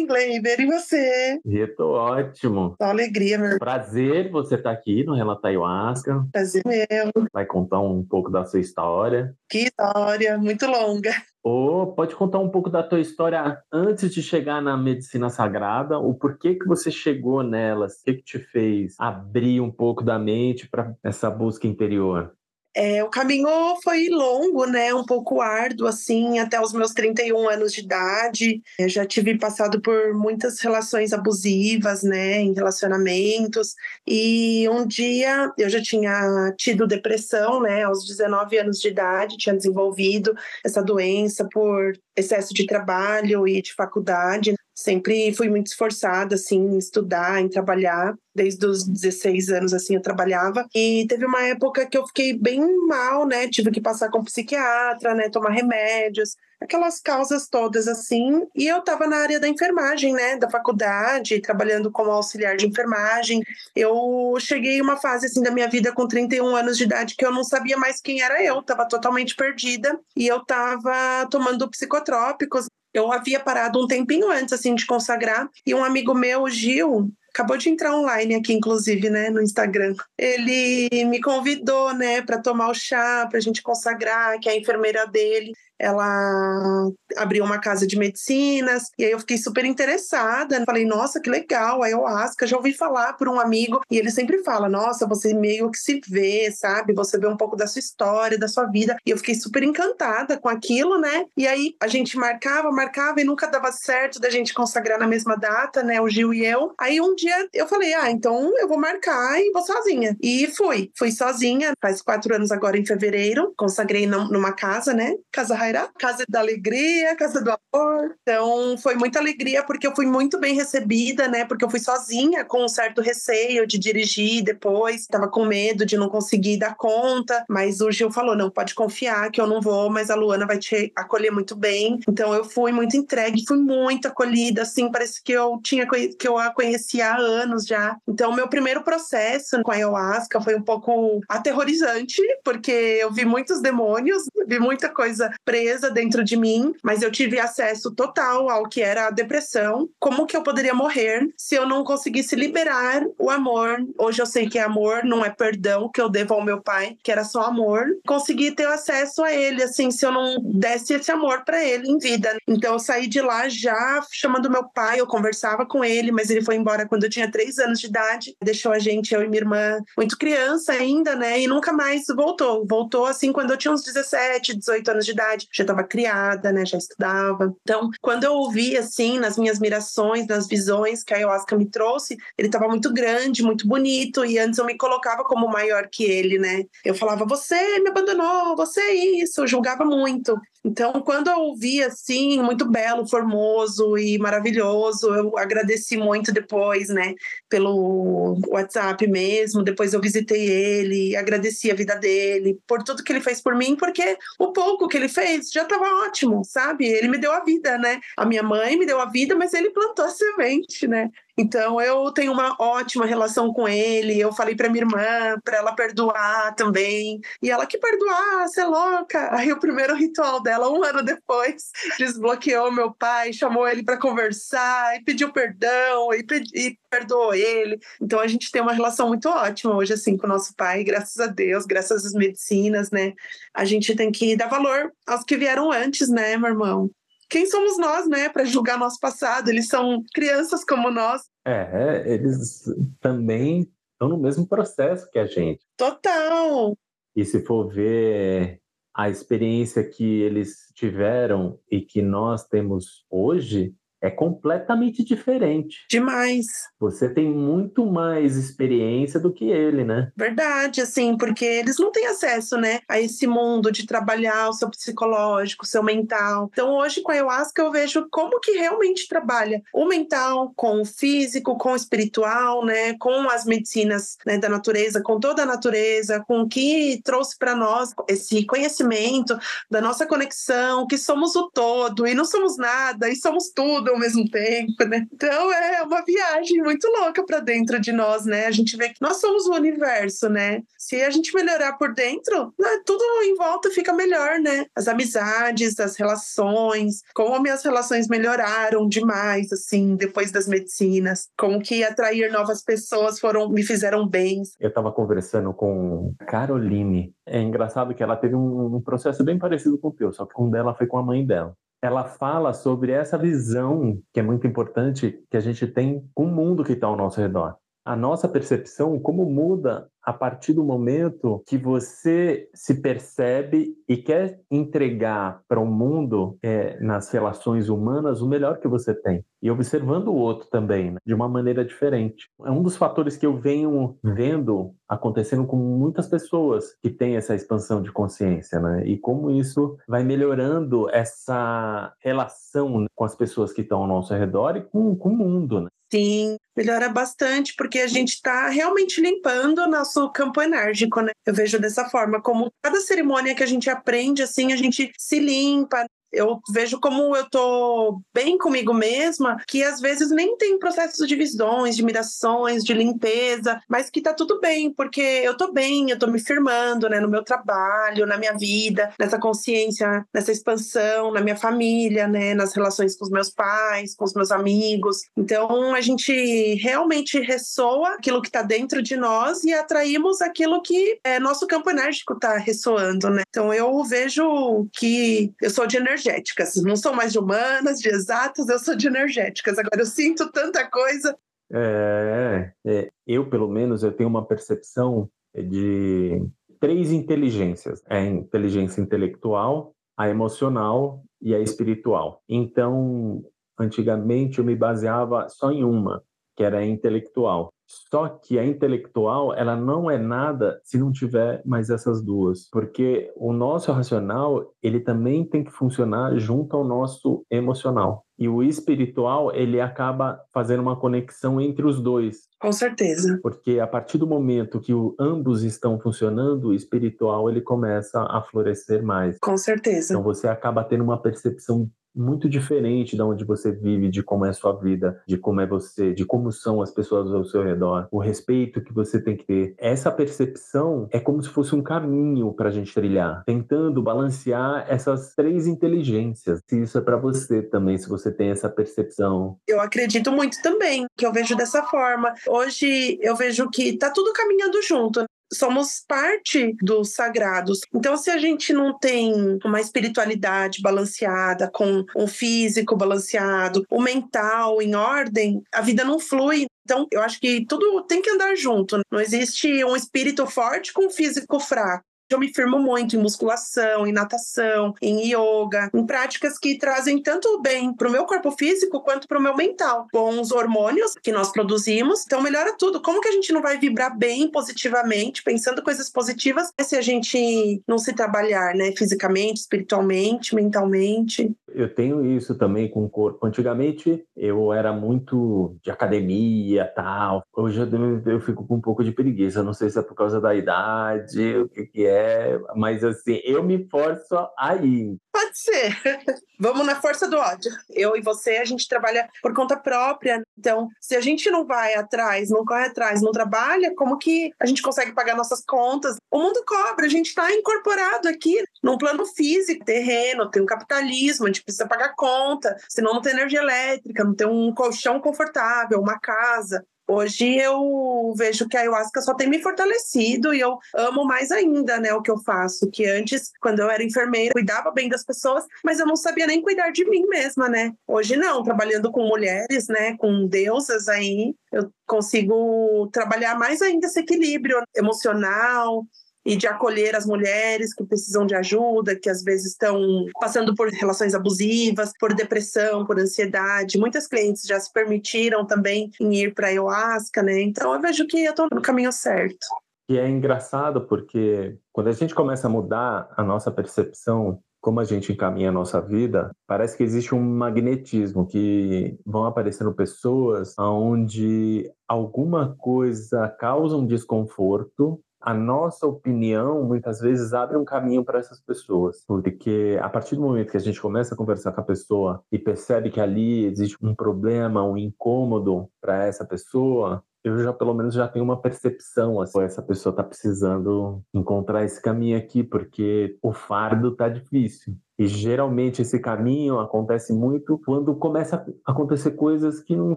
bem, 0.06 0.40
Gleiber, 0.40 0.60
e 0.60 0.66
você? 0.66 1.40
Eu 1.44 1.76
tô 1.76 1.92
ótimo. 1.92 2.74
Só 2.80 2.88
alegria, 2.88 3.38
meu. 3.38 3.58
Prazer 3.58 4.30
você 4.30 4.54
estar 4.54 4.70
tá 4.70 4.76
aqui 4.76 5.04
no 5.04 5.14
Relata 5.14 5.48
Ayahuasca. 5.48 6.26
Prazer 6.32 6.62
meu. 6.66 7.26
Vai 7.32 7.46
contar 7.46 7.80
um 7.80 8.04
pouco 8.04 8.30
da 8.30 8.44
sua 8.44 8.60
história. 8.60 9.34
Que 9.48 9.64
história, 9.64 10.38
muito 10.38 10.66
longa. 10.66 11.12
Ou 11.42 11.92
pode 11.92 12.14
contar 12.14 12.38
um 12.38 12.48
pouco 12.48 12.70
da 12.70 12.82
tua 12.82 13.00
história 13.00 13.58
antes 13.72 14.14
de 14.14 14.22
chegar 14.22 14.62
na 14.62 14.76
medicina 14.76 15.28
sagrada, 15.28 15.98
o 15.98 16.14
porquê 16.14 16.54
que 16.54 16.66
você 16.66 16.90
chegou 16.90 17.42
nelas, 17.42 17.94
o 17.94 18.04
que, 18.04 18.14
que 18.14 18.22
te 18.22 18.38
fez 18.38 18.94
abrir 18.98 19.60
um 19.60 19.70
pouco 19.70 20.04
da 20.04 20.18
mente 20.18 20.68
para 20.68 20.94
essa 21.02 21.28
busca 21.28 21.66
interior? 21.66 22.32
É, 22.74 23.04
o 23.04 23.10
caminho 23.10 23.48
foi 23.82 24.08
longo, 24.08 24.64
né? 24.66 24.94
Um 24.94 25.04
pouco 25.04 25.42
árduo, 25.42 25.86
assim, 25.86 26.38
até 26.38 26.58
os 26.58 26.72
meus 26.72 26.92
31 26.92 27.48
anos 27.48 27.72
de 27.72 27.80
idade. 27.82 28.62
Eu 28.78 28.88
já 28.88 29.04
tive 29.04 29.38
passado 29.38 29.80
por 29.82 30.14
muitas 30.14 30.58
relações 30.60 31.12
abusivas, 31.12 32.02
né? 32.02 32.40
Em 32.40 32.54
relacionamentos. 32.54 33.74
E 34.06 34.66
um 34.70 34.86
dia 34.86 35.52
eu 35.58 35.68
já 35.68 35.82
tinha 35.82 36.52
tido 36.56 36.86
depressão, 36.86 37.60
né? 37.60 37.82
Aos 37.84 38.06
19 38.06 38.58
anos 38.58 38.78
de 38.80 38.88
idade, 38.88 39.36
tinha 39.36 39.54
desenvolvido 39.54 40.34
essa 40.64 40.82
doença 40.82 41.46
por 41.52 41.92
excesso 42.16 42.54
de 42.54 42.66
trabalho 42.66 43.46
e 43.46 43.60
de 43.60 43.74
faculdade. 43.74 44.54
Sempre 44.74 45.34
fui 45.34 45.48
muito 45.48 45.68
esforçada, 45.68 46.34
assim, 46.34 46.58
em 46.58 46.78
estudar, 46.78 47.40
em 47.40 47.48
trabalhar. 47.48 48.14
Desde 48.34 48.64
os 48.64 48.86
16 48.86 49.50
anos, 49.50 49.74
assim, 49.74 49.94
eu 49.94 50.00
trabalhava. 50.00 50.66
E 50.74 51.06
teve 51.08 51.26
uma 51.26 51.42
época 51.42 51.86
que 51.86 51.98
eu 51.98 52.06
fiquei 52.06 52.32
bem 52.32 52.60
mal, 52.86 53.26
né? 53.26 53.48
Tive 53.48 53.70
que 53.70 53.80
passar 53.80 54.10
com 54.10 54.24
psiquiatra, 54.24 55.14
né? 55.14 55.28
Tomar 55.28 55.50
remédios 55.50 56.34
aquelas 56.62 57.00
causas 57.00 57.48
todas 57.48 57.88
assim. 57.88 58.46
E 58.54 58.66
eu 58.66 58.78
estava 58.78 59.06
na 59.06 59.16
área 59.16 59.40
da 59.40 59.48
enfermagem, 59.48 60.12
né, 60.12 60.36
da 60.36 60.48
faculdade, 60.48 61.40
trabalhando 61.40 61.90
como 61.90 62.10
auxiliar 62.10 62.56
de 62.56 62.66
enfermagem. 62.66 63.42
Eu 63.74 64.34
cheguei 64.38 64.80
uma 64.80 64.96
fase 64.96 65.26
assim 65.26 65.42
da 65.42 65.50
minha 65.50 65.68
vida 65.68 65.92
com 65.92 66.06
31 66.06 66.54
anos 66.56 66.78
de 66.78 66.84
idade 66.84 67.14
que 67.16 67.24
eu 67.24 67.32
não 67.32 67.44
sabia 67.44 67.76
mais 67.76 68.00
quem 68.00 68.22
era 68.22 68.42
eu, 68.42 68.60
estava 68.60 68.86
totalmente 68.86 69.34
perdida 69.34 69.98
e 70.16 70.26
eu 70.26 70.38
estava 70.38 71.26
tomando 71.30 71.68
psicotrópicos. 71.68 72.66
Eu 72.92 73.12
havia 73.12 73.40
parado 73.40 73.82
um 73.82 73.86
tempinho 73.86 74.30
antes 74.30 74.52
assim 74.52 74.74
de 74.74 74.86
consagrar 74.86 75.48
e 75.66 75.74
um 75.74 75.84
amigo 75.84 76.14
meu, 76.14 76.48
Gil, 76.48 77.10
acabou 77.30 77.56
de 77.56 77.70
entrar 77.70 77.96
online 77.96 78.34
aqui, 78.34 78.52
inclusive, 78.52 79.08
né, 79.08 79.30
no 79.30 79.42
Instagram. 79.42 79.94
Ele 80.18 81.04
me 81.06 81.20
convidou, 81.20 81.94
né, 81.94 82.20
para 82.20 82.38
tomar 82.38 82.68
o 82.70 82.74
chá, 82.74 83.26
para 83.28 83.38
a 83.38 83.42
gente 83.42 83.62
consagrar, 83.62 84.38
que 84.38 84.48
é 84.48 84.52
a 84.52 84.56
enfermeira 84.56 85.06
dele 85.06 85.52
ela 85.82 86.88
abriu 87.16 87.44
uma 87.44 87.58
casa 87.58 87.86
de 87.86 87.98
medicinas, 87.98 88.84
e 88.96 89.04
aí 89.04 89.10
eu 89.10 89.18
fiquei 89.18 89.36
super 89.36 89.64
interessada. 89.64 90.62
Falei, 90.64 90.86
nossa, 90.86 91.20
que 91.20 91.28
legal, 91.28 91.82
a 91.82 91.86
ayahuasca, 91.86 92.46
já 92.46 92.56
ouvi 92.56 92.72
falar 92.72 93.14
por 93.14 93.28
um 93.28 93.40
amigo, 93.40 93.80
e 93.90 93.98
ele 93.98 94.10
sempre 94.10 94.42
fala, 94.44 94.68
nossa, 94.68 95.06
você 95.06 95.34
meio 95.34 95.70
que 95.70 95.78
se 95.78 96.00
vê, 96.08 96.52
sabe? 96.52 96.94
Você 96.94 97.18
vê 97.18 97.26
um 97.26 97.36
pouco 97.36 97.56
da 97.56 97.66
sua 97.66 97.80
história, 97.80 98.38
da 98.38 98.48
sua 98.48 98.66
vida. 98.66 98.96
E 99.04 99.10
eu 99.10 99.16
fiquei 99.16 99.34
super 99.34 99.62
encantada 99.62 100.38
com 100.38 100.48
aquilo, 100.48 100.98
né? 100.98 101.24
E 101.36 101.46
aí 101.46 101.74
a 101.80 101.88
gente 101.88 102.16
marcava, 102.16 102.70
marcava 102.70 103.20
e 103.20 103.24
nunca 103.24 103.46
dava 103.46 103.72
certo 103.72 104.20
da 104.20 104.30
gente 104.30 104.54
consagrar 104.54 104.98
na 104.98 105.06
mesma 105.06 105.36
data, 105.36 105.82
né? 105.82 106.00
O 106.00 106.08
Gil 106.08 106.32
e 106.32 106.44
eu. 106.46 106.72
Aí 106.78 107.00
um 107.00 107.14
dia 107.14 107.48
eu 107.52 107.66
falei, 107.66 107.92
ah, 107.94 108.10
então 108.10 108.52
eu 108.58 108.68
vou 108.68 108.78
marcar 108.78 109.40
e 109.40 109.50
vou 109.52 109.62
sozinha. 109.62 110.16
E 110.22 110.46
fui, 110.56 110.90
fui 110.96 111.10
sozinha, 111.10 111.72
faz 111.80 112.00
quatro 112.00 112.34
anos 112.34 112.52
agora 112.52 112.78
em 112.78 112.86
fevereiro, 112.86 113.52
consagrei 113.56 114.06
numa 114.06 114.52
casa, 114.52 114.92
né? 114.94 115.14
Casa 115.32 115.54
Raira 115.72 115.90
Casa 115.98 116.24
da 116.28 116.40
Alegria, 116.40 117.16
Casa 117.16 117.40
do 117.40 117.50
Amor. 117.50 118.14
Então 118.22 118.76
foi 118.78 118.94
muita 118.94 119.18
alegria 119.18 119.62
porque 119.62 119.86
eu 119.86 119.94
fui 119.94 120.06
muito 120.06 120.38
bem 120.38 120.54
recebida, 120.54 121.28
né? 121.28 121.44
Porque 121.44 121.64
eu 121.64 121.70
fui 121.70 121.80
sozinha, 121.80 122.44
com 122.44 122.64
um 122.64 122.68
certo 122.68 123.00
receio 123.00 123.66
de 123.66 123.78
dirigir 123.78 124.44
depois. 124.44 125.06
Tava 125.06 125.28
com 125.28 125.44
medo 125.44 125.86
de 125.86 125.96
não 125.96 126.08
conseguir 126.08 126.58
dar 126.58 126.74
conta. 126.76 127.44
Mas 127.48 127.80
o 127.80 127.90
Gil 127.90 128.10
falou: 128.10 128.36
não, 128.36 128.50
pode 128.50 128.74
confiar 128.74 129.30
que 129.30 129.40
eu 129.40 129.46
não 129.46 129.60
vou, 129.60 129.88
mas 129.90 130.10
a 130.10 130.14
Luana 130.14 130.46
vai 130.46 130.58
te 130.58 130.92
acolher 130.94 131.30
muito 131.30 131.56
bem. 131.56 131.98
Então 132.08 132.34
eu 132.34 132.44
fui 132.44 132.72
muito 132.72 132.96
entregue, 132.96 133.44
fui 133.46 133.58
muito 133.58 134.08
acolhida, 134.08 134.62
assim, 134.62 134.90
parece 134.90 135.22
que 135.22 135.32
eu 135.32 135.58
tinha 135.62 135.86
que 135.86 136.28
eu 136.28 136.38
a 136.38 136.52
conhecia 136.52 137.12
há 137.12 137.16
anos 137.16 137.64
já. 137.66 137.96
Então, 138.06 138.34
meu 138.34 138.48
primeiro 138.48 138.82
processo 138.82 139.62
com 139.62 139.70
a 139.70 139.74
ayahuasca 139.74 140.40
foi 140.40 140.54
um 140.54 140.62
pouco 140.62 141.20
aterrorizante, 141.28 142.20
porque 142.44 142.70
eu 142.70 143.12
vi 143.12 143.24
muitos 143.24 143.60
demônios, 143.60 144.24
vi 144.46 144.58
muita 144.58 144.88
coisa 144.88 145.30
preta 145.44 145.61
dentro 145.92 146.24
de 146.24 146.36
mim, 146.36 146.72
mas 146.82 147.02
eu 147.02 147.10
tive 147.10 147.38
acesso 147.38 147.94
total 147.94 148.48
ao 148.48 148.68
que 148.68 148.82
era 148.82 149.06
a 149.06 149.10
depressão. 149.10 149.88
Como 149.98 150.26
que 150.26 150.36
eu 150.36 150.42
poderia 150.42 150.74
morrer 150.74 151.28
se 151.36 151.54
eu 151.54 151.66
não 151.66 151.84
conseguisse 151.84 152.34
liberar 152.34 153.02
o 153.18 153.30
amor? 153.30 153.78
Hoje 153.98 154.20
eu 154.20 154.26
sei 154.26 154.48
que 154.48 154.58
é 154.58 154.62
amor, 154.62 155.04
não 155.04 155.24
é 155.24 155.30
perdão 155.30 155.90
que 155.92 156.00
eu 156.00 156.08
devo 156.08 156.34
ao 156.34 156.44
meu 156.44 156.60
pai, 156.60 156.96
que 157.02 157.10
era 157.10 157.24
só 157.24 157.42
amor. 157.42 157.86
Consegui 158.06 158.52
ter 158.52 158.66
acesso 158.66 159.22
a 159.22 159.32
ele, 159.32 159.62
assim, 159.62 159.90
se 159.90 160.04
eu 160.04 160.12
não 160.12 160.36
desse 160.42 160.94
esse 160.94 161.10
amor 161.10 161.44
para 161.44 161.64
ele 161.64 161.88
em 161.88 161.98
vida. 161.98 162.36
Então 162.46 162.74
eu 162.74 162.78
saí 162.78 163.06
de 163.06 163.20
lá 163.20 163.48
já 163.48 164.02
chamando 164.10 164.50
meu 164.50 164.64
pai, 164.64 165.00
eu 165.00 165.06
conversava 165.06 165.66
com 165.66 165.84
ele, 165.84 166.12
mas 166.12 166.30
ele 166.30 166.44
foi 166.44 166.56
embora 166.56 166.86
quando 166.86 167.04
eu 167.04 167.10
tinha 167.10 167.30
três 167.30 167.58
anos 167.58 167.80
de 167.80 167.86
idade, 167.86 168.36
deixou 168.42 168.72
a 168.72 168.78
gente, 168.78 169.14
eu 169.14 169.22
e 169.22 169.28
minha 169.28 169.42
irmã, 169.42 169.78
muito 169.96 170.16
criança 170.16 170.72
ainda, 170.72 171.14
né? 171.14 171.40
E 171.40 171.46
nunca 171.46 171.72
mais 171.72 172.04
voltou. 172.14 172.66
Voltou 172.66 173.06
assim 173.06 173.32
quando 173.32 173.50
eu 173.50 173.56
tinha 173.56 173.72
uns 173.72 173.82
17, 173.82 174.56
18 174.56 174.90
anos 174.90 175.06
de 175.06 175.12
idade 175.12 175.41
já 175.52 175.64
estava 175.64 175.82
criada, 175.84 176.52
né, 176.52 176.64
já 176.64 176.78
estudava. 176.78 177.54
Então, 177.62 177.90
quando 178.00 178.24
eu 178.24 178.34
ouvi 178.34 178.76
assim, 178.76 179.18
nas 179.18 179.38
minhas 179.38 179.58
mirações, 179.58 180.26
nas 180.26 180.46
visões 180.46 181.02
que 181.02 181.14
a 181.14 181.16
ayahuasca 181.16 181.56
me 181.56 181.68
trouxe, 181.68 182.16
ele 182.36 182.48
estava 182.48 182.68
muito 182.68 182.92
grande, 182.92 183.42
muito 183.42 183.66
bonito, 183.66 184.24
e 184.24 184.38
antes 184.38 184.58
eu 184.58 184.66
me 184.66 184.76
colocava 184.76 185.24
como 185.24 185.48
maior 185.48 185.88
que 185.90 186.04
ele, 186.04 186.38
né? 186.38 186.64
Eu 186.84 186.94
falava, 186.94 187.24
você 187.24 187.78
me 187.80 187.90
abandonou, 187.90 188.56
você 188.56 188.80
é 188.80 188.94
isso, 189.22 189.40
eu 189.40 189.46
julgava 189.46 189.84
muito. 189.84 190.36
Então, 190.64 190.92
quando 191.02 191.28
eu 191.28 191.38
ouvi 191.38 191.82
assim, 191.82 192.40
muito 192.40 192.70
belo, 192.70 193.08
formoso 193.08 193.98
e 193.98 194.16
maravilhoso, 194.18 195.12
eu 195.12 195.36
agradeci 195.36 195.96
muito 195.96 196.32
depois, 196.32 196.88
né, 196.88 197.14
pelo 197.48 198.38
WhatsApp 198.48 199.06
mesmo. 199.08 199.62
Depois 199.62 199.92
eu 199.92 200.00
visitei 200.00 200.48
ele, 200.48 201.16
agradeci 201.16 201.70
a 201.70 201.74
vida 201.74 201.96
dele 201.96 202.58
por 202.66 202.82
tudo 202.82 203.02
que 203.02 203.12
ele 203.12 203.20
fez 203.20 203.40
por 203.40 203.56
mim, 203.56 203.74
porque 203.74 204.16
o 204.38 204.52
pouco 204.52 204.86
que 204.86 204.96
ele 204.96 205.08
fez 205.08 205.31
já 205.40 205.62
estava 205.62 205.84
ótimo, 206.04 206.44
sabe? 206.44 206.86
Ele 206.86 207.08
me 207.08 207.18
deu 207.18 207.32
a 207.32 207.44
vida, 207.44 207.78
né? 207.78 208.00
A 208.16 208.24
minha 208.24 208.42
mãe 208.42 208.76
me 208.76 208.86
deu 208.86 209.00
a 209.00 209.06
vida, 209.06 209.34
mas 209.34 209.52
ele 209.54 209.70
plantou 209.70 210.04
a 210.04 210.08
semente, 210.08 210.86
né? 210.86 211.10
Então 211.36 211.80
eu 211.80 212.12
tenho 212.12 212.32
uma 212.32 212.54
ótima 212.58 213.06
relação 213.06 213.52
com 213.52 213.66
ele. 213.66 214.20
Eu 214.20 214.32
falei 214.32 214.54
para 214.54 214.68
minha 214.68 214.84
irmã 214.84 215.40
para 215.42 215.56
ela 215.56 215.74
perdoar 215.74 216.54
também. 216.54 217.20
E 217.42 217.50
ela 217.50 217.66
que 217.66 217.78
perdoar, 217.78 218.46
você 218.46 218.60
é 218.60 218.66
louca. 218.66 219.34
Aí 219.34 219.50
o 219.52 219.58
primeiro 219.58 219.94
ritual 219.94 220.42
dela, 220.42 220.70
um 220.70 220.84
ano 220.84 221.02
depois, 221.02 221.70
desbloqueou 221.98 222.70
meu 222.70 222.92
pai, 222.92 223.32
chamou 223.32 223.66
ele 223.66 223.82
para 223.82 223.98
conversar 223.98 224.96
e 224.96 225.04
pediu 225.04 225.32
perdão 225.32 226.12
e, 226.12 226.22
pedi, 226.22 226.50
e 226.54 226.78
perdoou 226.90 227.34
ele. 227.34 227.78
Então 228.00 228.20
a 228.20 228.26
gente 228.26 228.50
tem 228.50 228.60
uma 228.60 228.72
relação 228.72 229.08
muito 229.08 229.28
ótima 229.28 229.74
hoje 229.74 229.94
assim 229.94 230.16
com 230.16 230.26
o 230.26 230.30
nosso 230.30 230.54
pai, 230.54 230.84
graças 230.84 231.18
a 231.18 231.26
Deus, 231.26 231.64
graças 231.64 232.04
às 232.04 232.12
medicinas, 232.12 232.90
né? 232.90 233.14
A 233.54 233.64
gente 233.64 233.94
tem 233.96 234.12
que 234.12 234.36
dar 234.36 234.48
valor 234.48 234.92
aos 235.06 235.24
que 235.24 235.36
vieram 235.36 235.72
antes, 235.72 236.08
né, 236.08 236.36
meu 236.36 236.50
irmão? 236.50 236.90
Quem 237.32 237.46
somos 237.46 237.78
nós, 237.78 238.06
né, 238.06 238.28
para 238.28 238.44
julgar 238.44 238.78
nosso 238.78 239.00
passado? 239.00 239.48
Eles 239.48 239.66
são 239.66 240.04
crianças 240.12 240.62
como 240.62 240.90
nós. 240.90 241.22
É, 241.46 242.04
eles 242.06 242.62
também 243.00 243.66
estão 243.92 244.06
no 244.10 244.18
mesmo 244.18 244.46
processo 244.46 245.10
que 245.10 245.18
a 245.18 245.24
gente. 245.24 245.64
Total. 245.74 246.76
E 247.16 247.24
se 247.24 247.42
for 247.42 247.72
ver 247.72 248.60
a 248.94 249.08
experiência 249.08 249.82
que 249.82 250.04
eles 250.04 250.70
tiveram 250.74 251.58
e 251.70 251.80
que 251.80 252.02
nós 252.02 252.44
temos 252.44 253.06
hoje, 253.08 253.74
é 254.02 254.10
completamente 254.10 255.04
diferente. 255.04 255.86
Demais. 255.88 256.46
Você 256.80 257.08
tem 257.08 257.30
muito 257.30 257.86
mais 257.86 258.36
experiência 258.36 259.20
do 259.20 259.32
que 259.32 259.44
ele, 259.44 259.84
né? 259.84 260.10
Verdade, 260.16 260.80
assim, 260.80 261.16
porque 261.16 261.44
eles 261.44 261.78
não 261.78 261.92
têm 261.92 262.08
acesso, 262.08 262.56
né, 262.56 262.80
a 262.88 263.00
esse 263.00 263.26
mundo 263.26 263.70
de 263.70 263.86
trabalhar 263.86 264.48
o 264.48 264.52
seu 264.52 264.68
psicológico, 264.68 265.64
o 265.64 265.68
seu 265.68 265.82
mental. 265.82 266.50
Então, 266.52 266.74
hoje 266.74 267.00
com 267.00 267.12
a 267.12 267.14
ayahuasca 267.14 267.62
eu 267.62 267.70
vejo 267.70 268.08
como 268.10 268.40
que 268.40 268.52
realmente 268.52 269.06
trabalha 269.06 269.62
o 269.72 269.86
mental 269.86 270.52
com 270.56 270.80
o 270.80 270.84
físico, 270.84 271.56
com 271.56 271.72
o 271.72 271.76
espiritual, 271.76 272.64
né, 272.64 272.94
com 272.98 273.30
as 273.30 273.44
medicinas 273.44 274.16
né, 274.26 274.36
da 274.36 274.48
natureza, 274.48 275.00
com 275.00 275.20
toda 275.20 275.44
a 275.44 275.46
natureza, 275.46 276.24
com 276.26 276.40
o 276.40 276.48
que 276.48 277.00
trouxe 277.04 277.38
para 277.38 277.54
nós 277.54 277.90
esse 278.08 278.44
conhecimento 278.46 279.38
da 279.70 279.80
nossa 279.80 280.06
conexão, 280.06 280.86
que 280.86 280.98
somos 280.98 281.36
o 281.36 281.48
todo 281.50 282.06
e 282.06 282.14
não 282.14 282.24
somos 282.24 282.56
nada 282.56 283.08
e 283.08 283.14
somos 283.14 283.50
tudo 283.54 283.91
ao 283.92 283.98
mesmo 283.98 284.28
tempo, 284.28 284.84
né? 284.84 285.06
Então 285.12 285.52
é 285.52 285.82
uma 285.82 286.02
viagem 286.04 286.58
muito 286.62 286.86
louca 286.88 287.24
para 287.24 287.40
dentro 287.40 287.80
de 287.80 287.92
nós, 287.92 288.24
né? 288.24 288.46
A 288.46 288.50
gente 288.50 288.76
vê 288.76 288.88
que 288.88 289.00
nós 289.00 289.18
somos 289.18 289.46
o 289.46 289.54
universo, 289.54 290.28
né? 290.28 290.62
Se 290.78 291.00
a 291.02 291.10
gente 291.10 291.34
melhorar 291.34 291.74
por 291.74 291.94
dentro, 291.94 292.52
né, 292.58 292.68
tudo 292.84 293.02
em 293.22 293.34
volta 293.36 293.70
fica 293.70 293.92
melhor, 293.92 294.38
né? 294.40 294.66
As 294.76 294.88
amizades, 294.88 295.78
as 295.78 295.96
relações, 295.96 297.00
como 297.14 297.40
minhas 297.40 297.62
relações 297.62 298.08
melhoraram 298.08 298.88
demais, 298.88 299.52
assim, 299.52 299.96
depois 299.96 300.32
das 300.32 300.46
medicinas, 300.46 301.28
como 301.38 301.60
que 301.60 301.84
atrair 301.84 302.30
novas 302.32 302.62
pessoas 302.62 303.20
foram 303.20 303.48
me 303.48 303.62
fizeram 303.62 304.08
bem. 304.08 304.42
Eu 304.58 304.68
estava 304.68 304.92
conversando 304.92 305.52
com 305.52 306.14
Caroline. 306.26 307.14
É 307.26 307.40
engraçado 307.40 307.94
que 307.94 308.02
ela 308.02 308.16
teve 308.16 308.34
um, 308.34 308.76
um 308.76 308.80
processo 308.80 309.22
bem 309.22 309.38
parecido 309.38 309.78
com 309.78 309.88
o 309.88 309.92
teu, 309.92 310.12
só 310.12 310.26
que 310.26 310.40
um 310.40 310.50
dela 310.50 310.74
foi 310.74 310.86
com 310.86 310.98
a 310.98 311.02
mãe 311.02 311.24
dela 311.24 311.56
ela 311.82 312.04
fala 312.04 312.54
sobre 312.54 312.92
essa 312.92 313.18
visão 313.18 314.00
que 314.12 314.20
é 314.20 314.22
muito 314.22 314.46
importante 314.46 315.20
que 315.28 315.36
a 315.36 315.40
gente 315.40 315.66
tem 315.66 316.08
com 316.14 316.24
o 316.24 316.32
mundo 316.32 316.62
que 316.62 316.74
está 316.74 316.86
ao 316.86 316.96
nosso 316.96 317.20
redor. 317.20 317.56
A 317.84 317.96
nossa 317.96 318.28
percepção, 318.28 319.00
como 319.00 319.28
muda 319.28 319.90
a 320.02 320.12
partir 320.12 320.52
do 320.52 320.64
momento 320.64 321.42
que 321.46 321.56
você 321.56 322.48
se 322.54 322.80
percebe 322.80 323.74
e 323.88 323.96
quer 323.96 324.40
entregar 324.50 325.42
para 325.48 325.60
o 325.60 325.66
mundo, 325.66 326.36
é, 326.42 326.78
nas 326.80 327.10
relações 327.10 327.68
humanas, 327.68 328.20
o 328.20 328.28
melhor 328.28 328.58
que 328.58 328.68
você 328.68 328.94
tem. 328.94 329.24
E 329.40 329.50
observando 329.50 330.08
o 330.08 330.14
outro 330.14 330.48
também, 330.48 330.92
né, 330.92 330.98
de 331.04 331.14
uma 331.14 331.28
maneira 331.28 331.64
diferente. 331.64 332.28
É 332.44 332.50
um 332.50 332.62
dos 332.62 332.76
fatores 332.76 333.16
que 333.16 333.26
eu 333.26 333.36
venho 333.36 333.96
vendo 334.02 334.74
acontecendo 334.88 335.46
com 335.46 335.56
muitas 335.56 336.08
pessoas 336.08 336.76
que 336.80 336.90
têm 336.90 337.16
essa 337.16 337.34
expansão 337.34 337.82
de 337.82 337.90
consciência, 337.90 338.60
né? 338.60 338.86
E 338.86 338.98
como 338.98 339.30
isso 339.30 339.76
vai 339.88 340.04
melhorando 340.04 340.88
essa 340.90 341.92
relação 342.00 342.80
né, 342.80 342.86
com 342.94 343.04
as 343.04 343.14
pessoas 343.14 343.52
que 343.52 343.62
estão 343.62 343.80
ao 343.80 343.88
nosso 343.88 344.14
redor 344.14 344.56
e 344.56 344.62
com, 344.62 344.94
com 344.94 345.08
o 345.08 345.16
mundo, 345.16 345.62
né? 345.62 345.68
Sim, 345.92 346.36
melhora 346.56 346.88
bastante, 346.88 347.54
porque 347.54 347.78
a 347.80 347.86
gente 347.86 348.14
está 348.14 348.48
realmente 348.48 348.98
limpando 348.98 349.58
o 349.58 349.66
nosso 349.92 350.10
campo 350.10 350.40
enérgico, 350.40 351.00
né? 351.00 351.12
Eu 351.26 351.34
vejo 351.34 351.58
dessa 351.58 351.88
forma, 351.88 352.20
como 352.20 352.50
cada 352.62 352.80
cerimônia 352.80 353.34
que 353.34 353.42
a 353.42 353.46
gente 353.46 353.68
aprende, 353.68 354.22
assim, 354.22 354.52
a 354.52 354.56
gente 354.56 354.92
se 354.98 355.18
limpa, 355.18 355.84
eu 356.12 356.40
vejo 356.52 356.78
como 356.80 357.16
eu 357.16 357.28
tô 357.28 358.00
bem 358.12 358.36
comigo 358.36 358.74
mesma, 358.74 359.36
que 359.46 359.62
às 359.62 359.80
vezes 359.80 360.10
nem 360.10 360.36
tem 360.36 360.58
processos 360.58 361.06
de 361.08 361.16
visões, 361.16 361.76
de 361.76 361.84
mirações, 361.84 362.62
de 362.64 362.74
limpeza, 362.74 363.60
mas 363.68 363.88
que 363.90 364.00
tá 364.00 364.12
tudo 364.12 364.40
bem, 364.40 364.72
porque 364.72 365.00
eu 365.00 365.36
tô 365.36 365.52
bem, 365.52 365.90
eu 365.90 365.98
tô 365.98 366.06
me 366.06 366.20
firmando, 366.20 366.88
né, 366.88 367.00
no 367.00 367.08
meu 367.08 367.24
trabalho, 367.24 368.06
na 368.06 368.18
minha 368.18 368.36
vida, 368.36 368.92
nessa 368.98 369.18
consciência, 369.18 370.04
nessa 370.12 370.32
expansão, 370.32 371.12
na 371.12 371.20
minha 371.20 371.36
família, 371.36 372.06
né, 372.06 372.34
nas 372.34 372.54
relações 372.54 372.96
com 372.96 373.04
os 373.04 373.10
meus 373.10 373.30
pais, 373.30 373.94
com 373.94 374.04
os 374.04 374.14
meus 374.14 374.30
amigos. 374.30 374.98
Então 375.16 375.74
a 375.74 375.80
gente 375.80 376.54
realmente 376.56 377.20
ressoa 377.20 377.94
aquilo 377.94 378.20
que 378.22 378.30
tá 378.30 378.42
dentro 378.42 378.82
de 378.82 378.96
nós 378.96 379.44
e 379.44 379.52
atraímos 379.52 380.20
aquilo 380.20 380.60
que 380.62 380.98
é, 381.04 381.18
nosso 381.18 381.46
campo 381.46 381.70
enérgico 381.70 382.18
tá 382.18 382.36
ressoando, 382.36 383.08
né? 383.08 383.22
Então 383.28 383.52
eu 383.52 383.82
vejo 383.84 384.68
que 384.72 385.32
eu 385.40 385.50
sou 385.50 385.66
de 385.66 385.76
energia 385.76 386.01
energéticas. 386.02 386.56
Não 386.56 386.76
sou 386.76 386.94
mais 386.94 387.12
de 387.12 387.18
humanas, 387.18 387.80
de 387.80 387.88
exatas, 387.88 388.48
eu 388.48 388.58
sou 388.58 388.76
de 388.76 388.86
energéticas. 388.86 389.58
Agora 389.58 389.80
eu 389.80 389.86
sinto 389.86 390.30
tanta 390.30 390.68
coisa. 390.68 391.16
É, 391.52 392.52
é, 392.64 392.88
eu, 393.06 393.28
pelo 393.28 393.48
menos, 393.48 393.82
eu 393.82 393.92
tenho 393.92 394.08
uma 394.08 394.24
percepção 394.24 395.08
de 395.34 396.22
três 396.60 396.90
inteligências: 396.90 397.82
é 397.88 397.98
a 397.98 398.06
inteligência 398.06 398.80
intelectual, 398.80 399.74
a 399.96 400.08
emocional 400.08 401.02
e 401.20 401.34
a 401.34 401.38
espiritual. 401.38 402.22
Então, 402.28 403.24
antigamente 403.58 404.38
eu 404.38 404.44
me 404.44 404.56
baseava 404.56 405.28
só 405.28 405.50
em 405.50 405.62
uma, 405.62 406.02
que 406.36 406.42
era 406.42 406.58
a 406.58 406.66
intelectual. 406.66 407.52
Só 407.66 408.08
que 408.08 408.38
a 408.38 408.44
intelectual, 408.44 409.34
ela 409.34 409.56
não 409.56 409.90
é 409.90 409.98
nada 409.98 410.60
se 410.62 410.78
não 410.78 410.92
tiver 410.92 411.42
mais 411.44 411.70
essas 411.70 412.02
duas, 412.02 412.48
porque 412.50 413.10
o 413.16 413.32
nosso 413.32 413.72
racional, 413.72 414.52
ele 414.62 414.80
também 414.80 415.24
tem 415.24 415.42
que 415.42 415.50
funcionar 415.50 416.16
junto 416.18 416.56
ao 416.56 416.64
nosso 416.64 417.24
emocional. 417.30 418.04
E 418.18 418.28
o 418.28 418.42
espiritual, 418.42 419.34
ele 419.34 419.60
acaba 419.60 420.20
fazendo 420.32 420.60
uma 420.60 420.78
conexão 420.78 421.40
entre 421.40 421.66
os 421.66 421.80
dois. 421.80 422.28
Com 422.40 422.52
certeza. 422.52 423.18
Porque 423.22 423.58
a 423.58 423.66
partir 423.66 423.98
do 423.98 424.06
momento 424.06 424.60
que 424.60 424.72
o, 424.72 424.94
ambos 424.98 425.42
estão 425.42 425.80
funcionando, 425.80 426.48
o 426.48 426.54
espiritual 426.54 427.28
ele 427.28 427.40
começa 427.40 428.00
a 428.00 428.22
florescer 428.22 428.82
mais. 428.84 429.18
Com 429.18 429.36
certeza. 429.36 429.92
Então 429.92 430.02
você 430.02 430.28
acaba 430.28 430.62
tendo 430.62 430.84
uma 430.84 431.00
percepção 431.00 431.68
muito 431.94 432.28
diferente 432.28 432.96
de 432.96 433.02
onde 433.02 433.24
você 433.24 433.52
vive, 433.52 433.88
de 433.88 434.02
como 434.02 434.24
é 434.24 434.30
a 434.30 434.32
sua 434.32 434.52
vida, 434.52 435.00
de 435.06 435.16
como 435.16 435.40
é 435.40 435.46
você, 435.46 435.92
de 435.92 436.04
como 436.04 436.32
são 436.32 436.62
as 436.62 436.70
pessoas 436.70 437.12
ao 437.12 437.24
seu 437.24 437.42
redor, 437.42 437.88
o 437.90 437.98
respeito 437.98 438.62
que 438.62 438.72
você 438.72 439.00
tem 439.00 439.16
que 439.16 439.24
ter. 439.24 439.54
Essa 439.58 439.90
percepção 439.90 440.88
é 440.90 440.98
como 440.98 441.22
se 441.22 441.28
fosse 441.28 441.54
um 441.54 441.62
caminho 441.62 442.32
para 442.32 442.48
a 442.48 442.52
gente 442.52 442.72
trilhar, 442.72 443.22
tentando 443.24 443.82
balancear 443.82 444.66
essas 444.68 445.14
três 445.14 445.46
inteligências. 445.46 446.40
Se 446.48 446.62
isso 446.62 446.78
é 446.78 446.80
para 446.80 446.96
você 446.96 447.42
também, 447.42 447.76
se 447.78 447.88
você 447.88 448.10
tem 448.10 448.30
essa 448.30 448.48
percepção. 448.48 449.36
Eu 449.46 449.60
acredito 449.60 450.10
muito 450.10 450.40
também, 450.42 450.86
que 450.96 451.06
eu 451.06 451.12
vejo 451.12 451.36
dessa 451.36 451.62
forma. 451.64 452.14
Hoje 452.28 452.98
eu 453.00 453.16
vejo 453.16 453.48
que 453.50 453.76
tá 453.76 453.90
tudo 453.90 454.12
caminhando 454.12 454.62
junto 454.62 455.04
somos 455.32 455.82
parte 455.86 456.54
dos 456.60 456.94
sagrados. 456.94 457.60
Então, 457.74 457.96
se 457.96 458.10
a 458.10 458.18
gente 458.18 458.52
não 458.52 458.78
tem 458.78 459.38
uma 459.44 459.60
espiritualidade 459.60 460.60
balanceada, 460.60 461.50
com 461.52 461.84
um 461.96 462.06
físico 462.06 462.76
balanceado, 462.76 463.64
o 463.70 463.80
mental 463.80 464.60
em 464.60 464.74
ordem, 464.74 465.42
a 465.52 465.60
vida 465.60 465.84
não 465.84 465.98
flui. 465.98 466.46
Então, 466.64 466.86
eu 466.90 467.00
acho 467.02 467.18
que 467.20 467.44
tudo 467.46 467.82
tem 467.84 468.00
que 468.00 468.10
andar 468.10 468.36
junto. 468.36 468.80
Não 468.90 469.00
existe 469.00 469.64
um 469.64 469.74
espírito 469.74 470.26
forte 470.26 470.72
com 470.72 470.86
um 470.86 470.90
físico 470.90 471.40
fraco. 471.40 471.84
Eu 472.12 472.18
me 472.18 472.28
firmo 472.28 472.58
muito 472.58 472.94
em 472.94 472.98
musculação, 472.98 473.86
em 473.86 473.92
natação, 473.92 474.74
em 474.82 475.08
yoga, 475.08 475.70
em 475.72 475.86
práticas 475.86 476.38
que 476.38 476.58
trazem 476.58 477.02
tanto 477.02 477.40
bem 477.40 477.72
para 477.72 477.88
o 477.88 477.90
meu 477.90 478.04
corpo 478.04 478.30
físico 478.32 478.82
quanto 478.82 479.08
para 479.08 479.18
o 479.18 479.22
meu 479.22 479.34
mental. 479.34 479.86
Bons 479.90 480.30
hormônios 480.30 480.92
que 481.02 481.10
nós 481.10 481.32
produzimos, 481.32 482.04
então 482.04 482.20
melhora 482.20 482.54
tudo. 482.58 482.82
Como 482.82 483.00
que 483.00 483.08
a 483.08 483.12
gente 483.12 483.32
não 483.32 483.40
vai 483.40 483.56
vibrar 483.56 483.96
bem 483.96 484.30
positivamente, 484.30 485.22
pensando 485.22 485.62
coisas 485.62 485.88
positivas, 485.88 486.52
se 486.60 486.76
a 486.76 486.82
gente 486.82 487.62
não 487.66 487.78
se 487.78 487.94
trabalhar, 487.94 488.54
né, 488.54 488.74
fisicamente, 488.76 489.40
espiritualmente, 489.40 490.34
mentalmente? 490.34 491.34
Eu 491.48 491.74
tenho 491.74 492.04
isso 492.04 492.34
também 492.34 492.68
com 492.68 492.84
o 492.84 492.90
corpo. 492.90 493.26
Antigamente 493.26 494.04
eu 494.14 494.52
era 494.52 494.72
muito 494.72 495.56
de 495.62 495.70
academia, 495.70 496.70
tal. 496.74 497.24
Hoje 497.34 497.60
eu, 497.60 498.12
eu 498.12 498.20
fico 498.20 498.46
com 498.46 498.56
um 498.56 498.60
pouco 498.60 498.84
de 498.84 498.92
preguiça. 498.92 499.42
Não 499.42 499.54
sei 499.54 499.70
se 499.70 499.78
é 499.78 499.82
por 499.82 499.94
causa 499.94 500.20
da 500.20 500.34
idade, 500.34 501.36
o 501.36 501.48
que, 501.48 501.66
que 501.66 501.86
é 501.86 502.01
é, 502.02 502.38
mas 502.56 502.82
assim, 502.82 503.20
eu 503.24 503.42
me 503.44 503.68
forço 503.68 504.16
a 504.36 504.56
ir. 504.56 504.96
Pode 505.12 505.38
ser. 505.38 505.76
Vamos 506.40 506.66
na 506.66 506.80
força 506.80 507.08
do 507.08 507.16
ódio. 507.16 507.52
Eu 507.70 507.96
e 507.96 508.02
você, 508.02 508.38
a 508.38 508.44
gente 508.44 508.66
trabalha 508.66 509.08
por 509.22 509.32
conta 509.32 509.56
própria. 509.56 510.22
Então, 510.36 510.68
se 510.80 510.96
a 510.96 511.00
gente 511.00 511.30
não 511.30 511.46
vai 511.46 511.74
atrás, 511.74 512.30
não 512.30 512.44
corre 512.44 512.64
atrás, 512.64 513.00
não 513.00 513.12
trabalha, 513.12 513.72
como 513.76 513.98
que 513.98 514.32
a 514.40 514.46
gente 514.46 514.60
consegue 514.60 514.92
pagar 514.92 515.16
nossas 515.16 515.44
contas? 515.44 515.96
O 516.10 516.18
mundo 516.18 516.42
cobra, 516.44 516.86
a 516.86 516.88
gente 516.88 517.06
está 517.06 517.30
incorporado 517.32 518.08
aqui 518.08 518.42
num 518.62 518.76
plano 518.76 519.06
físico, 519.06 519.64
terreno, 519.64 520.28
tem 520.30 520.42
um 520.42 520.46
capitalismo, 520.46 521.26
a 521.26 521.28
gente 521.28 521.44
precisa 521.44 521.68
pagar 521.68 521.94
conta, 521.94 522.56
senão 522.68 522.94
não 522.94 523.00
tem 523.00 523.12
energia 523.12 523.40
elétrica, 523.40 524.02
não 524.02 524.14
tem 524.14 524.26
um 524.26 524.52
colchão 524.52 525.00
confortável, 525.00 525.80
uma 525.80 526.00
casa. 526.00 526.64
Hoje 526.88 527.38
eu 527.38 528.12
vejo 528.16 528.48
que 528.48 528.56
a 528.56 528.60
ayahuasca 528.60 529.00
só 529.00 529.14
tem 529.14 529.28
me 529.28 529.40
fortalecido 529.40 530.34
e 530.34 530.40
eu 530.40 530.58
amo 530.74 531.04
mais 531.04 531.30
ainda, 531.30 531.78
né, 531.78 531.92
o 531.94 532.02
que 532.02 532.10
eu 532.10 532.18
faço. 532.18 532.70
Que 532.70 532.86
antes, 532.86 533.30
quando 533.40 533.60
eu 533.60 533.70
era 533.70 533.82
enfermeira, 533.82 534.32
cuidava 534.32 534.70
bem 534.70 534.88
das 534.88 535.04
pessoas, 535.04 535.44
mas 535.64 535.78
eu 535.78 535.86
não 535.86 535.96
sabia 535.96 536.26
nem 536.26 536.42
cuidar 536.42 536.70
de 536.70 536.84
mim 536.88 537.06
mesma, 537.06 537.48
né? 537.48 537.72
Hoje 537.86 538.16
não, 538.16 538.42
trabalhando 538.42 538.90
com 538.90 539.06
mulheres, 539.06 539.68
né, 539.68 539.96
com 539.96 540.26
deusas 540.26 540.88
aí, 540.88 541.34
eu 541.52 541.70
consigo 541.86 542.88
trabalhar 542.92 543.38
mais 543.38 543.60
ainda 543.60 543.86
esse 543.86 544.00
equilíbrio 544.00 544.62
emocional, 544.74 545.84
e 546.24 546.36
de 546.36 546.46
acolher 546.46 546.94
as 546.94 547.06
mulheres 547.06 547.74
que 547.74 547.84
precisam 547.84 548.24
de 548.24 548.34
ajuda, 548.34 548.98
que 548.98 549.10
às 549.10 549.22
vezes 549.22 549.52
estão 549.52 550.06
passando 550.20 550.54
por 550.54 550.68
relações 550.68 551.14
abusivas, 551.14 551.92
por 551.98 552.14
depressão, 552.14 552.86
por 552.86 552.98
ansiedade. 552.98 553.78
Muitas 553.78 554.06
clientes 554.06 554.44
já 554.44 554.58
se 554.58 554.72
permitiram 554.72 555.44
também 555.44 555.90
em 556.00 556.14
ir 556.14 556.34
para 556.34 556.48
ayahuasca, 556.48 557.22
né? 557.22 557.40
Então 557.40 557.74
eu 557.74 557.80
vejo 557.80 558.06
que 558.06 558.24
eu 558.24 558.30
estou 558.30 558.48
no 558.52 558.62
caminho 558.62 558.92
certo. 558.92 559.46
E 559.88 559.98
é 559.98 560.08
engraçado 560.08 560.82
porque 560.82 561.56
quando 561.72 561.88
a 561.88 561.92
gente 561.92 562.14
começa 562.14 562.46
a 562.46 562.50
mudar 562.50 563.08
a 563.16 563.22
nossa 563.22 563.50
percepção 563.50 564.40
como 564.60 564.78
a 564.78 564.84
gente 564.84 565.12
encaminha 565.12 565.48
a 565.48 565.52
nossa 565.52 565.80
vida, 565.80 566.30
parece 566.46 566.76
que 566.76 566.84
existe 566.84 567.12
um 567.16 567.20
magnetismo 567.20 568.24
que 568.24 568.96
vão 569.04 569.24
aparecendo 569.24 569.74
pessoas 569.74 570.56
onde 570.56 571.68
alguma 571.88 572.54
coisa 572.56 573.28
causa 573.28 573.76
um 573.76 573.84
desconforto 573.84 575.02
a 575.22 575.32
nossa 575.32 575.86
opinião 575.86 576.64
muitas 576.64 577.00
vezes 577.00 577.32
abre 577.32 577.56
um 577.56 577.64
caminho 577.64 578.04
para 578.04 578.18
essas 578.18 578.40
pessoas, 578.40 579.04
porque 579.06 579.78
a 579.80 579.88
partir 579.88 580.16
do 580.16 580.22
momento 580.22 580.50
que 580.50 580.56
a 580.56 580.60
gente 580.60 580.80
começa 580.80 581.14
a 581.14 581.16
conversar 581.16 581.52
com 581.52 581.60
a 581.60 581.64
pessoa 581.64 582.22
e 582.30 582.38
percebe 582.38 582.90
que 582.90 583.00
ali 583.00 583.44
existe 583.46 583.76
um 583.80 583.94
problema, 583.94 584.64
um 584.64 584.76
incômodo 584.76 585.68
para 585.80 586.04
essa 586.04 586.24
pessoa, 586.24 587.02
eu 587.24 587.38
já 587.38 587.52
pelo 587.52 587.72
menos 587.72 587.94
já 587.94 588.08
tenho 588.08 588.24
uma 588.24 588.40
percepção 588.40 589.20
assim, 589.20 589.40
essa 589.40 589.62
pessoa 589.62 589.92
está 589.92 590.02
precisando 590.02 591.00
encontrar 591.14 591.64
esse 591.64 591.80
caminho 591.80 592.18
aqui 592.18 592.42
porque 592.42 593.16
o 593.22 593.32
fardo 593.32 593.94
tá 593.94 594.08
difícil. 594.08 594.76
E 594.98 595.06
geralmente 595.06 595.82
esse 595.82 595.98
caminho 596.00 596.58
acontece 596.58 597.12
muito 597.12 597.58
quando 597.64 597.94
começa 597.94 598.44
a 598.64 598.72
acontecer 598.72 599.12
coisas 599.12 599.60
que 599.60 599.76
não 599.76 599.96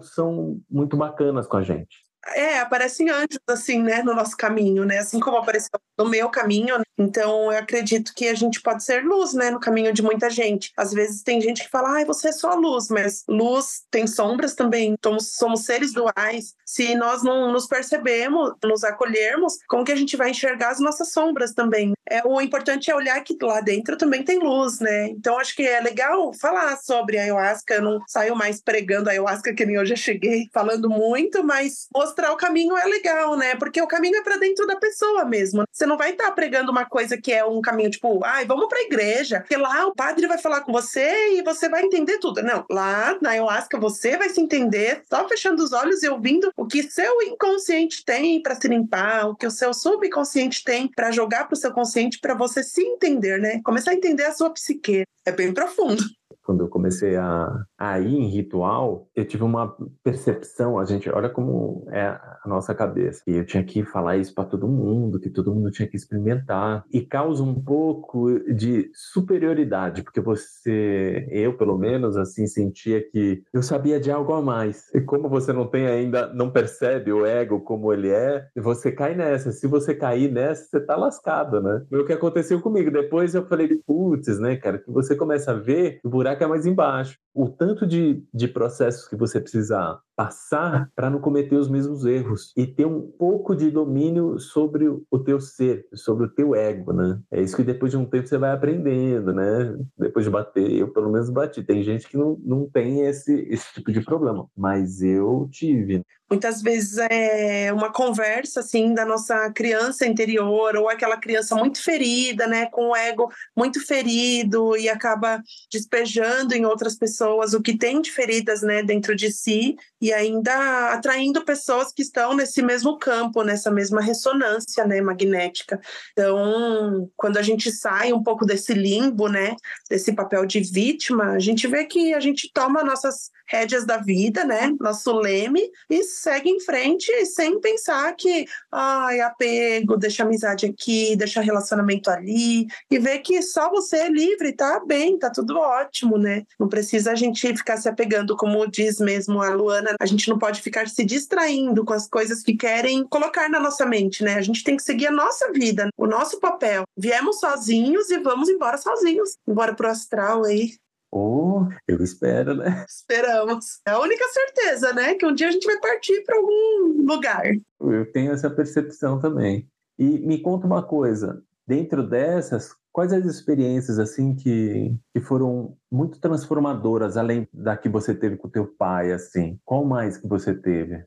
são 0.00 0.60
muito 0.70 0.96
bacanas 0.96 1.46
com 1.46 1.56
a 1.56 1.62
gente. 1.62 2.05
É, 2.34 2.58
aparecem 2.58 3.08
anjos, 3.10 3.38
assim, 3.48 3.82
né, 3.82 4.02
no 4.02 4.14
nosso 4.14 4.36
caminho, 4.36 4.84
né? 4.84 4.98
Assim 4.98 5.20
como 5.20 5.36
apareceu 5.36 5.70
no 5.98 6.08
meu 6.08 6.28
caminho. 6.28 6.78
Né? 6.78 6.84
Então, 6.98 7.52
eu 7.52 7.58
acredito 7.58 8.12
que 8.14 8.28
a 8.28 8.34
gente 8.34 8.60
pode 8.60 8.82
ser 8.84 9.04
luz, 9.04 9.32
né, 9.34 9.50
no 9.50 9.60
caminho 9.60 9.92
de 9.92 10.02
muita 10.02 10.28
gente. 10.30 10.72
Às 10.76 10.92
vezes 10.92 11.22
tem 11.22 11.40
gente 11.40 11.64
que 11.64 11.70
fala, 11.70 11.90
ai, 11.90 12.04
você 12.04 12.28
é 12.28 12.32
só 12.32 12.54
luz, 12.54 12.88
mas 12.88 13.22
luz 13.28 13.82
tem 13.90 14.06
sombras 14.06 14.54
também. 14.54 14.96
Somos, 15.02 15.36
somos 15.36 15.64
seres 15.64 15.92
duais. 15.92 16.54
Se 16.64 16.94
nós 16.94 17.22
não 17.22 17.52
nos 17.52 17.66
percebemos, 17.66 18.52
nos 18.62 18.84
acolhermos, 18.84 19.58
como 19.68 19.84
que 19.84 19.92
a 19.92 19.96
gente 19.96 20.16
vai 20.16 20.30
enxergar 20.30 20.70
as 20.70 20.80
nossas 20.80 21.12
sombras 21.12 21.52
também? 21.52 21.92
É, 22.08 22.22
o 22.24 22.40
importante 22.40 22.90
é 22.90 22.94
olhar 22.94 23.20
que 23.22 23.36
lá 23.42 23.60
dentro 23.60 23.96
também 23.96 24.22
tem 24.22 24.38
luz, 24.38 24.80
né? 24.80 25.08
Então, 25.08 25.38
acho 25.38 25.54
que 25.54 25.66
é 25.66 25.80
legal 25.80 26.32
falar 26.34 26.76
sobre 26.76 27.18
a 27.18 27.22
ayahuasca. 27.22 27.74
Eu 27.74 27.82
não 27.82 28.00
saio 28.06 28.36
mais 28.36 28.60
pregando 28.60 29.08
a 29.08 29.12
ayahuasca, 29.12 29.54
que 29.54 29.66
nem 29.66 29.76
eu 29.76 29.86
já 29.86 29.96
cheguei 29.96 30.48
falando 30.52 30.88
muito, 30.88 31.44
mas 31.44 31.88
mostrar 32.16 32.32
o 32.32 32.36
caminho 32.36 32.76
é 32.76 32.84
legal, 32.86 33.36
né? 33.36 33.54
Porque 33.56 33.80
o 33.80 33.86
caminho 33.86 34.16
é 34.16 34.22
para 34.22 34.38
dentro 34.38 34.66
da 34.66 34.76
pessoa 34.76 35.24
mesmo. 35.26 35.64
Você 35.70 35.84
não 35.84 35.98
vai 35.98 36.12
estar 36.12 36.26
tá 36.26 36.32
pregando 36.32 36.72
uma 36.72 36.86
coisa 36.86 37.18
que 37.18 37.30
é 37.30 37.44
um 37.44 37.60
caminho 37.60 37.90
tipo, 37.90 38.24
ai, 38.24 38.46
vamos 38.46 38.68
para 38.68 38.78
a 38.78 38.82
igreja, 38.82 39.40
porque 39.40 39.56
lá 39.56 39.86
o 39.86 39.94
padre 39.94 40.26
vai 40.26 40.38
falar 40.38 40.62
com 40.62 40.72
você 40.72 41.34
e 41.34 41.42
você 41.42 41.68
vai 41.68 41.82
entender 41.82 42.18
tudo. 42.18 42.42
Não, 42.42 42.64
lá 42.70 43.18
na 43.20 43.30
ayahuasca 43.30 43.78
você 43.78 44.16
vai 44.16 44.30
se 44.30 44.40
entender 44.40 45.02
só 45.08 45.28
fechando 45.28 45.62
os 45.62 45.72
olhos 45.72 46.02
e 46.02 46.08
ouvindo 46.08 46.50
o 46.56 46.66
que 46.66 46.82
seu 46.84 47.20
inconsciente 47.22 48.02
tem 48.04 48.40
para 48.40 48.54
se 48.54 48.66
limpar, 48.66 49.28
o 49.28 49.36
que 49.36 49.46
o 49.46 49.50
seu 49.50 49.74
subconsciente 49.74 50.64
tem 50.64 50.88
para 50.88 51.10
jogar 51.10 51.46
para 51.46 51.54
o 51.54 51.58
seu 51.58 51.72
consciente 51.72 52.18
para 52.18 52.34
você 52.34 52.62
se 52.62 52.82
entender, 52.82 53.38
né? 53.38 53.60
Começar 53.62 53.90
a 53.90 53.94
entender 53.94 54.24
a 54.24 54.32
sua 54.32 54.50
psique. 54.50 55.04
É 55.26 55.32
bem 55.32 55.52
profundo 55.52 56.02
quando 56.46 56.60
eu 56.60 56.68
comecei 56.68 57.16
a, 57.16 57.64
a 57.76 57.98
ir 57.98 58.14
em 58.14 58.28
ritual, 58.28 59.08
eu 59.14 59.24
tive 59.24 59.42
uma 59.42 59.76
percepção, 60.02 60.78
a 60.78 60.84
gente, 60.84 61.10
olha 61.10 61.28
como 61.28 61.84
é 61.90 62.06
a 62.06 62.42
nossa 62.46 62.72
cabeça. 62.72 63.22
E 63.26 63.32
eu 63.32 63.44
tinha 63.44 63.64
que 63.64 63.84
falar 63.84 64.16
isso 64.16 64.32
para 64.32 64.44
todo 64.44 64.68
mundo, 64.68 65.18
que 65.18 65.28
todo 65.28 65.52
mundo 65.52 65.72
tinha 65.72 65.88
que 65.88 65.96
experimentar. 65.96 66.84
E 66.92 67.00
causa 67.00 67.42
um 67.42 67.54
pouco 67.54 68.38
de 68.54 68.88
superioridade, 68.94 70.02
porque 70.02 70.20
você, 70.20 71.26
eu 71.30 71.56
pelo 71.56 71.76
menos, 71.76 72.16
assim, 72.16 72.46
sentia 72.46 73.02
que 73.02 73.42
eu 73.52 73.62
sabia 73.62 73.98
de 73.98 74.10
algo 74.10 74.32
a 74.32 74.40
mais. 74.40 74.88
E 74.94 75.00
como 75.00 75.28
você 75.28 75.52
não 75.52 75.66
tem 75.66 75.86
ainda, 75.86 76.32
não 76.32 76.50
percebe 76.50 77.12
o 77.12 77.26
ego 77.26 77.60
como 77.60 77.92
ele 77.92 78.10
é, 78.10 78.46
você 78.56 78.92
cai 78.92 79.16
nessa. 79.16 79.50
Se 79.50 79.66
você 79.66 79.94
cair 79.94 80.30
nessa, 80.30 80.64
você 80.64 80.80
tá 80.80 80.94
lascado, 80.94 81.60
né? 81.60 81.82
Foi 81.88 82.00
o 82.00 82.06
que 82.06 82.12
aconteceu 82.12 82.60
comigo. 82.60 82.90
Depois 82.90 83.34
eu 83.34 83.44
falei, 83.46 83.68
putz, 83.84 84.38
né, 84.38 84.56
cara, 84.56 84.78
que 84.78 84.90
você 84.90 85.16
começa 85.16 85.50
a 85.50 85.54
ver 85.54 85.98
o 86.04 86.08
buraco 86.08 86.35
é 86.44 86.46
mais 86.46 86.66
embaixo. 86.66 87.18
O 87.34 87.48
tanto 87.48 87.86
de, 87.86 88.22
de 88.32 88.48
processos 88.48 89.08
que 89.08 89.16
você 89.16 89.40
precisa 89.40 90.00
passar 90.16 90.90
para 90.96 91.10
não 91.10 91.20
cometer 91.20 91.56
os 91.56 91.68
mesmos 91.68 92.06
erros 92.06 92.52
e 92.56 92.66
ter 92.66 92.86
um 92.86 93.02
pouco 93.02 93.54
de 93.54 93.70
domínio 93.70 94.38
sobre 94.38 94.88
o 94.88 95.18
teu 95.18 95.38
ser, 95.38 95.86
sobre 95.92 96.24
o 96.26 96.30
teu 96.30 96.54
ego, 96.54 96.92
né? 96.92 97.20
É 97.30 97.42
isso 97.42 97.54
que 97.54 97.62
depois 97.62 97.92
de 97.92 97.98
um 97.98 98.06
tempo 98.06 98.26
você 98.26 98.38
vai 98.38 98.50
aprendendo, 98.52 99.32
né? 99.34 99.76
Depois 99.98 100.24
de 100.24 100.30
bater, 100.30 100.72
eu 100.72 100.90
pelo 100.92 101.12
menos 101.12 101.28
bati. 101.28 101.62
Tem 101.62 101.82
gente 101.82 102.08
que 102.08 102.16
não, 102.16 102.38
não 102.42 102.68
tem 102.68 103.02
esse, 103.02 103.46
esse 103.50 103.74
tipo 103.74 103.92
de 103.92 104.00
problema, 104.00 104.48
mas 104.56 105.02
eu 105.02 105.48
tive. 105.52 106.02
Muitas 106.28 106.60
vezes 106.60 106.98
é 107.08 107.72
uma 107.72 107.92
conversa 107.92 108.58
assim 108.58 108.92
da 108.92 109.04
nossa 109.04 109.48
criança 109.52 110.04
interior 110.06 110.74
ou 110.76 110.88
aquela 110.88 111.16
criança 111.16 111.54
muito 111.54 111.80
ferida, 111.80 112.48
né, 112.48 112.66
com 112.66 112.88
o 112.88 112.96
ego 112.96 113.30
muito 113.56 113.84
ferido 113.86 114.76
e 114.76 114.88
acaba 114.88 115.40
despejando 115.70 116.52
em 116.52 116.66
outras 116.66 116.96
pessoas 116.96 117.54
o 117.54 117.62
que 117.62 117.78
tem 117.78 118.00
de 118.00 118.10
feridas, 118.10 118.62
né, 118.62 118.82
dentro 118.82 119.14
de 119.14 119.30
si 119.30 119.76
ainda 120.12 120.92
atraindo 120.92 121.44
pessoas 121.44 121.92
que 121.92 122.02
estão 122.02 122.34
nesse 122.34 122.62
mesmo 122.62 122.98
campo, 122.98 123.42
nessa 123.42 123.70
mesma 123.70 124.00
ressonância, 124.00 124.84
né, 124.86 125.00
magnética. 125.00 125.80
Então, 126.12 127.10
quando 127.16 127.36
a 127.36 127.42
gente 127.42 127.70
sai 127.70 128.12
um 128.12 128.22
pouco 128.22 128.44
desse 128.44 128.74
limbo, 128.74 129.28
né, 129.28 129.54
desse 129.88 130.12
papel 130.12 130.46
de 130.46 130.60
vítima, 130.60 131.32
a 131.32 131.38
gente 131.38 131.66
vê 131.66 131.84
que 131.84 132.14
a 132.14 132.20
gente 132.20 132.50
toma 132.52 132.84
nossas 132.84 133.30
rédeas 133.48 133.84
da 133.84 133.98
vida, 133.98 134.44
né, 134.44 134.72
nosso 134.80 135.12
leme 135.12 135.70
e 135.88 136.02
segue 136.02 136.50
em 136.50 136.60
frente 136.60 137.10
sem 137.26 137.60
pensar 137.60 138.14
que, 138.14 138.46
ai, 138.70 139.20
apego, 139.20 139.96
deixa 139.96 140.22
amizade 140.22 140.66
aqui, 140.66 141.16
deixa 141.16 141.40
relacionamento 141.40 142.10
ali, 142.10 142.66
e 142.90 142.98
ver 142.98 143.18
que 143.20 143.40
só 143.42 143.70
você 143.70 143.98
é 143.98 144.08
livre, 144.08 144.52
tá 144.52 144.82
bem, 144.84 145.18
tá 145.18 145.30
tudo 145.30 145.58
ótimo, 145.58 146.18
né? 146.18 146.44
Não 146.58 146.68
precisa 146.68 147.12
a 147.12 147.14
gente 147.14 147.46
ficar 147.56 147.76
se 147.76 147.88
apegando, 147.88 148.36
como 148.36 148.66
diz 148.66 148.98
mesmo 148.98 149.40
a 149.42 149.50
Luana, 149.50 149.94
a 150.00 150.06
gente 150.06 150.28
não 150.28 150.38
pode 150.38 150.60
ficar 150.60 150.88
se 150.88 151.04
distraindo 151.04 151.84
com 151.84 151.92
as 151.92 152.08
coisas 152.08 152.42
que 152.42 152.56
querem 152.56 153.04
colocar 153.08 153.48
na 153.48 153.60
nossa 153.60 153.86
mente, 153.86 154.22
né? 154.22 154.34
A 154.34 154.42
gente 154.42 154.64
tem 154.64 154.76
que 154.76 154.82
seguir 154.82 155.06
a 155.08 155.12
nossa 155.12 155.50
vida, 155.52 155.88
o 155.96 156.06
nosso 156.06 156.40
papel. 156.40 156.84
Viemos 156.96 157.40
sozinhos 157.40 158.10
e 158.10 158.18
vamos 158.18 158.48
embora 158.48 158.78
sozinhos, 158.78 159.36
embora 159.46 159.74
pro 159.74 159.88
astral 159.88 160.44
aí. 160.44 160.72
Oh, 161.18 161.66
eu 161.88 162.02
espero, 162.04 162.54
né? 162.54 162.84
Esperamos. 162.86 163.80
É 163.86 163.92
a 163.92 164.00
única 164.00 164.24
certeza, 164.28 164.92
né? 164.92 165.14
Que 165.14 165.24
um 165.24 165.34
dia 165.34 165.48
a 165.48 165.50
gente 165.50 165.64
vai 165.64 165.80
partir 165.80 166.22
para 166.24 166.36
algum 166.36 167.06
lugar. 167.06 167.42
Eu 167.80 168.12
tenho 168.12 168.32
essa 168.32 168.50
percepção 168.50 169.18
também. 169.18 169.66
E 169.98 170.04
me 170.04 170.42
conta 170.42 170.66
uma 170.66 170.82
coisa, 170.82 171.42
dentro 171.66 172.06
dessas, 172.06 172.74
quais 172.92 173.14
as 173.14 173.24
experiências 173.24 173.98
assim 173.98 174.34
que, 174.34 174.94
que 175.14 175.20
foram 175.22 175.74
muito 175.90 176.20
transformadoras, 176.20 177.16
além 177.16 177.48
da 177.50 177.78
que 177.78 177.88
você 177.88 178.14
teve 178.14 178.36
com 178.36 178.50
teu 178.50 178.66
pai, 178.66 179.10
assim? 179.10 179.58
Qual 179.64 179.86
mais 179.86 180.18
que 180.18 180.28
você 180.28 180.54
teve? 180.54 181.02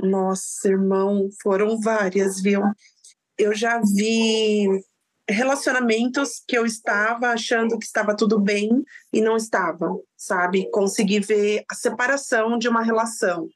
Nossa, 0.00 0.66
irmão, 0.66 1.28
foram 1.42 1.78
várias, 1.78 2.40
viu? 2.40 2.62
Eu 3.38 3.54
já 3.54 3.82
vi 3.82 4.82
relacionamentos 5.28 6.42
que 6.46 6.56
eu 6.56 6.66
estava 6.66 7.28
achando 7.28 7.78
que 7.78 7.84
estava 7.84 8.16
tudo 8.16 8.40
bem 8.40 8.82
e 9.12 9.20
não 9.20 9.36
estava, 9.36 9.96
sabe? 10.16 10.70
Consegui 10.70 11.20
ver 11.20 11.64
a 11.70 11.74
separação 11.74 12.58
de 12.58 12.68
uma 12.68 12.82
relação. 12.82 13.48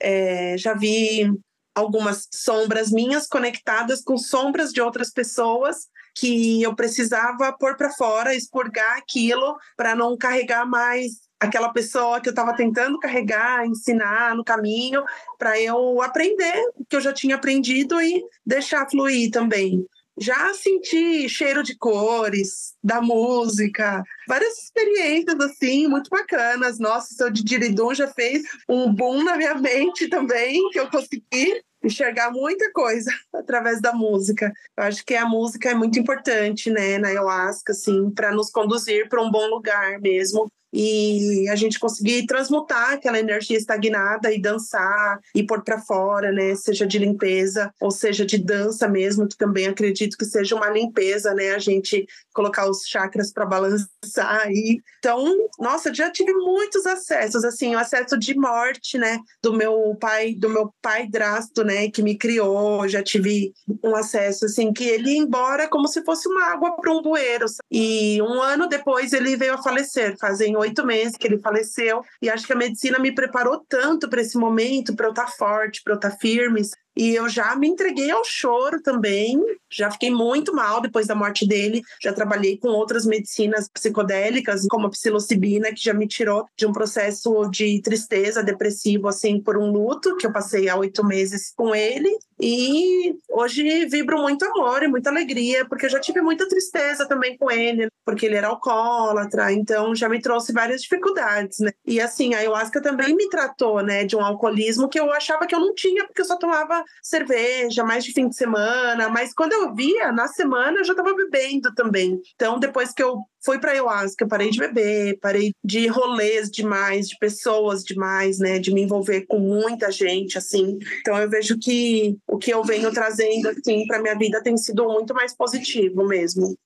É, 0.00 0.56
já 0.58 0.74
vi 0.74 1.30
algumas 1.74 2.28
sombras 2.32 2.90
minhas 2.90 3.26
conectadas 3.26 4.02
com 4.02 4.18
sombras 4.18 4.72
de 4.72 4.80
outras 4.80 5.10
pessoas 5.10 5.88
que 6.14 6.62
eu 6.62 6.74
precisava 6.74 7.56
pôr 7.58 7.76
para 7.76 7.90
fora, 7.90 8.34
expurgar 8.34 8.98
aquilo 8.98 9.56
para 9.76 9.94
não 9.94 10.16
carregar 10.16 10.66
mais 10.66 11.22
aquela 11.40 11.70
pessoa 11.70 12.20
que 12.20 12.28
eu 12.28 12.32
estava 12.32 12.54
tentando 12.54 13.00
carregar, 13.00 13.66
ensinar 13.66 14.34
no 14.34 14.44
caminho, 14.44 15.02
para 15.38 15.58
eu 15.58 16.00
aprender 16.02 16.62
o 16.76 16.84
que 16.84 16.94
eu 16.94 17.00
já 17.00 17.12
tinha 17.12 17.36
aprendido 17.36 18.00
e 18.00 18.22
deixar 18.44 18.88
fluir 18.88 19.30
também 19.30 19.84
já 20.18 20.52
senti 20.54 21.28
cheiro 21.28 21.62
de 21.62 21.76
cores, 21.76 22.74
da 22.82 23.00
música, 23.00 24.02
várias 24.28 24.58
experiências 24.58 25.38
assim, 25.40 25.88
muito 25.88 26.10
bacanas. 26.10 26.78
Nossa, 26.78 27.12
o 27.12 27.16
seu 27.16 27.30
Didiridum 27.30 27.94
já 27.94 28.08
fez 28.08 28.42
um 28.68 28.92
boom 28.92 29.22
na 29.22 29.36
minha 29.36 29.54
mente 29.54 30.08
também, 30.08 30.68
que 30.70 30.78
eu 30.78 30.90
consegui 30.90 31.62
enxergar 31.82 32.30
muita 32.30 32.70
coisa 32.72 33.10
através 33.34 33.80
da 33.80 33.92
música. 33.92 34.52
Eu 34.76 34.84
acho 34.84 35.04
que 35.04 35.14
a 35.14 35.26
música 35.26 35.70
é 35.70 35.74
muito 35.74 35.98
importante, 35.98 36.70
né, 36.70 36.98
na 36.98 37.08
ayahuasca, 37.08 37.72
assim, 37.72 38.10
para 38.10 38.30
nos 38.32 38.50
conduzir 38.50 39.08
para 39.08 39.22
um 39.22 39.30
bom 39.30 39.46
lugar 39.48 40.00
mesmo 40.00 40.50
e 40.72 41.48
a 41.48 41.56
gente 41.56 41.78
conseguir 41.78 42.26
transmutar 42.26 42.92
aquela 42.92 43.18
energia 43.18 43.56
estagnada 43.56 44.32
e 44.32 44.40
dançar 44.40 45.18
e 45.34 45.44
pôr 45.44 45.62
para 45.62 45.80
fora, 45.80 46.32
né? 46.32 46.54
Seja 46.54 46.86
de 46.86 46.98
limpeza 46.98 47.72
ou 47.80 47.90
seja 47.90 48.24
de 48.24 48.38
dança 48.38 48.88
mesmo, 48.88 49.28
que 49.28 49.36
também 49.36 49.66
acredito 49.66 50.16
que 50.16 50.24
seja 50.24 50.54
uma 50.54 50.70
limpeza, 50.70 51.34
né? 51.34 51.54
A 51.54 51.58
gente 51.58 52.06
colocar 52.32 52.68
os 52.68 52.86
chakras 52.86 53.32
para 53.32 53.46
balançar 53.46 54.50
e 54.50 54.80
então, 54.98 55.48
nossa, 55.58 55.92
já 55.92 56.12
tive 56.12 56.32
muitos 56.32 56.86
acessos, 56.86 57.44
assim, 57.44 57.74
o 57.74 57.78
acesso 57.78 58.16
de 58.16 58.36
morte, 58.36 58.96
né, 58.96 59.18
do 59.42 59.52
meu 59.52 59.96
pai, 60.00 60.32
do 60.32 60.48
meu 60.48 60.72
pai 60.80 61.08
drasto, 61.08 61.64
né, 61.64 61.90
que 61.90 62.00
me 62.00 62.16
criou, 62.16 62.86
já 62.86 63.02
tive 63.02 63.52
um 63.82 63.96
acesso 63.96 64.44
assim 64.44 64.72
que 64.72 64.84
ele 64.84 65.10
ia 65.10 65.18
embora 65.18 65.66
como 65.68 65.88
se 65.88 66.04
fosse 66.04 66.28
uma 66.28 66.44
água 66.52 66.76
para 66.76 66.92
um 66.92 67.02
bueiro. 67.02 67.46
E 67.68 68.22
um 68.22 68.40
ano 68.40 68.68
depois 68.68 69.12
ele 69.12 69.36
veio 69.36 69.54
a 69.54 69.62
falecer, 69.62 70.16
fazem 70.20 70.56
oito 70.62 70.84
meses 70.86 71.16
que 71.16 71.26
ele 71.26 71.38
faleceu. 71.38 72.02
E 72.20 72.28
acho 72.28 72.46
que 72.46 72.52
a 72.52 72.56
medicina 72.56 72.98
me 72.98 73.14
preparou 73.14 73.64
tanto 73.68 74.08
para 74.08 74.20
esse 74.20 74.36
momento, 74.36 74.94
para 74.94 75.06
eu 75.06 75.10
estar 75.10 75.26
tá 75.26 75.30
forte, 75.30 75.82
para 75.82 75.92
eu 75.92 75.96
estar 75.96 76.10
tá 76.10 76.16
firme, 76.16 76.62
e 76.96 77.14
eu 77.14 77.28
já 77.28 77.56
me 77.56 77.68
entreguei 77.68 78.10
ao 78.10 78.22
choro 78.24 78.82
também, 78.82 79.40
já 79.70 79.90
fiquei 79.90 80.10
muito 80.10 80.54
mal 80.54 80.80
depois 80.80 81.06
da 81.06 81.14
morte 81.14 81.46
dele. 81.46 81.82
Já 82.02 82.12
trabalhei 82.12 82.58
com 82.58 82.68
outras 82.68 83.06
medicinas 83.06 83.68
psicodélicas, 83.68 84.66
como 84.68 84.86
a 84.86 84.90
psilocibina, 84.90 85.72
que 85.72 85.82
já 85.82 85.94
me 85.94 86.06
tirou 86.06 86.44
de 86.56 86.66
um 86.66 86.72
processo 86.72 87.48
de 87.50 87.80
tristeza, 87.80 88.42
depressivo, 88.42 89.08
assim, 89.08 89.40
por 89.40 89.56
um 89.56 89.70
luto, 89.70 90.16
que 90.16 90.26
eu 90.26 90.32
passei 90.32 90.68
há 90.68 90.76
oito 90.76 91.04
meses 91.04 91.52
com 91.56 91.74
ele. 91.74 92.10
E 92.44 93.14
hoje 93.30 93.86
vibro 93.86 94.20
muito 94.20 94.44
amor 94.44 94.82
e 94.82 94.88
muita 94.88 95.10
alegria, 95.10 95.64
porque 95.64 95.86
eu 95.86 95.90
já 95.90 96.00
tive 96.00 96.20
muita 96.20 96.48
tristeza 96.48 97.06
também 97.06 97.36
com 97.38 97.48
ele, 97.48 97.88
porque 98.04 98.26
ele 98.26 98.34
era 98.34 98.48
alcoólatra, 98.48 99.52
então 99.52 99.94
já 99.94 100.08
me 100.08 100.20
trouxe 100.20 100.52
várias 100.52 100.82
dificuldades, 100.82 101.60
né? 101.60 101.70
E 101.86 102.00
assim, 102.00 102.34
a 102.34 102.38
ayahuasca 102.38 102.82
também 102.82 103.14
me 103.14 103.28
tratou, 103.28 103.80
né, 103.80 104.04
de 104.04 104.16
um 104.16 104.24
alcoolismo 104.24 104.88
que 104.88 104.98
eu 104.98 105.12
achava 105.12 105.46
que 105.46 105.54
eu 105.54 105.60
não 105.60 105.72
tinha, 105.72 106.04
porque 106.04 106.20
eu 106.20 106.24
só 106.24 106.36
tomava 106.36 106.82
cerveja 107.00 107.84
mais 107.84 108.04
de 108.04 108.12
fim 108.12 108.28
de 108.28 108.34
semana, 108.34 109.08
mas 109.08 109.32
quando 109.32 109.52
eu 109.52 109.72
via, 109.72 110.10
na 110.10 110.26
semana 110.26 110.78
eu 110.78 110.84
já 110.84 110.94
estava 110.94 111.14
bebendo 111.14 111.72
também. 111.76 112.20
Então, 112.34 112.58
depois 112.58 112.92
que 112.92 113.04
eu 113.04 113.22
fui 113.44 113.58
para 113.58 113.72
ayahuasca, 113.72 114.26
parei 114.26 114.50
de 114.50 114.58
beber, 114.58 115.18
parei 115.20 115.52
de 115.64 115.86
rolês 115.86 116.50
demais, 116.50 117.08
de 117.08 117.18
pessoas 117.18 117.82
demais, 117.82 118.38
né, 118.38 118.58
de 118.58 118.72
me 118.72 118.82
envolver 118.82 119.22
com 119.22 119.38
muita 119.38 119.90
gente, 119.90 120.38
assim. 120.38 120.78
Então, 121.00 121.16
eu 121.18 121.28
vejo 121.28 121.58
que 121.58 122.16
o 122.26 122.38
que 122.38 122.52
eu 122.52 122.62
venho 122.62 122.92
trazendo, 122.92 123.48
assim, 123.48 123.86
para 123.86 124.00
minha 124.00 124.16
vida 124.16 124.42
tem 124.42 124.56
sido 124.56 124.84
muito 124.84 125.14
mais 125.14 125.36
positivo 125.36 126.06
mesmo. 126.06 126.56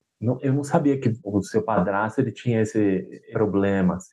eu 0.40 0.52
não 0.52 0.64
sabia 0.64 0.98
que 0.98 1.12
o 1.24 1.42
seu 1.42 1.62
padrasto 1.62 2.20
ele 2.20 2.32
tinha 2.32 2.62
esse 2.62 3.06
problemas. 3.32 4.04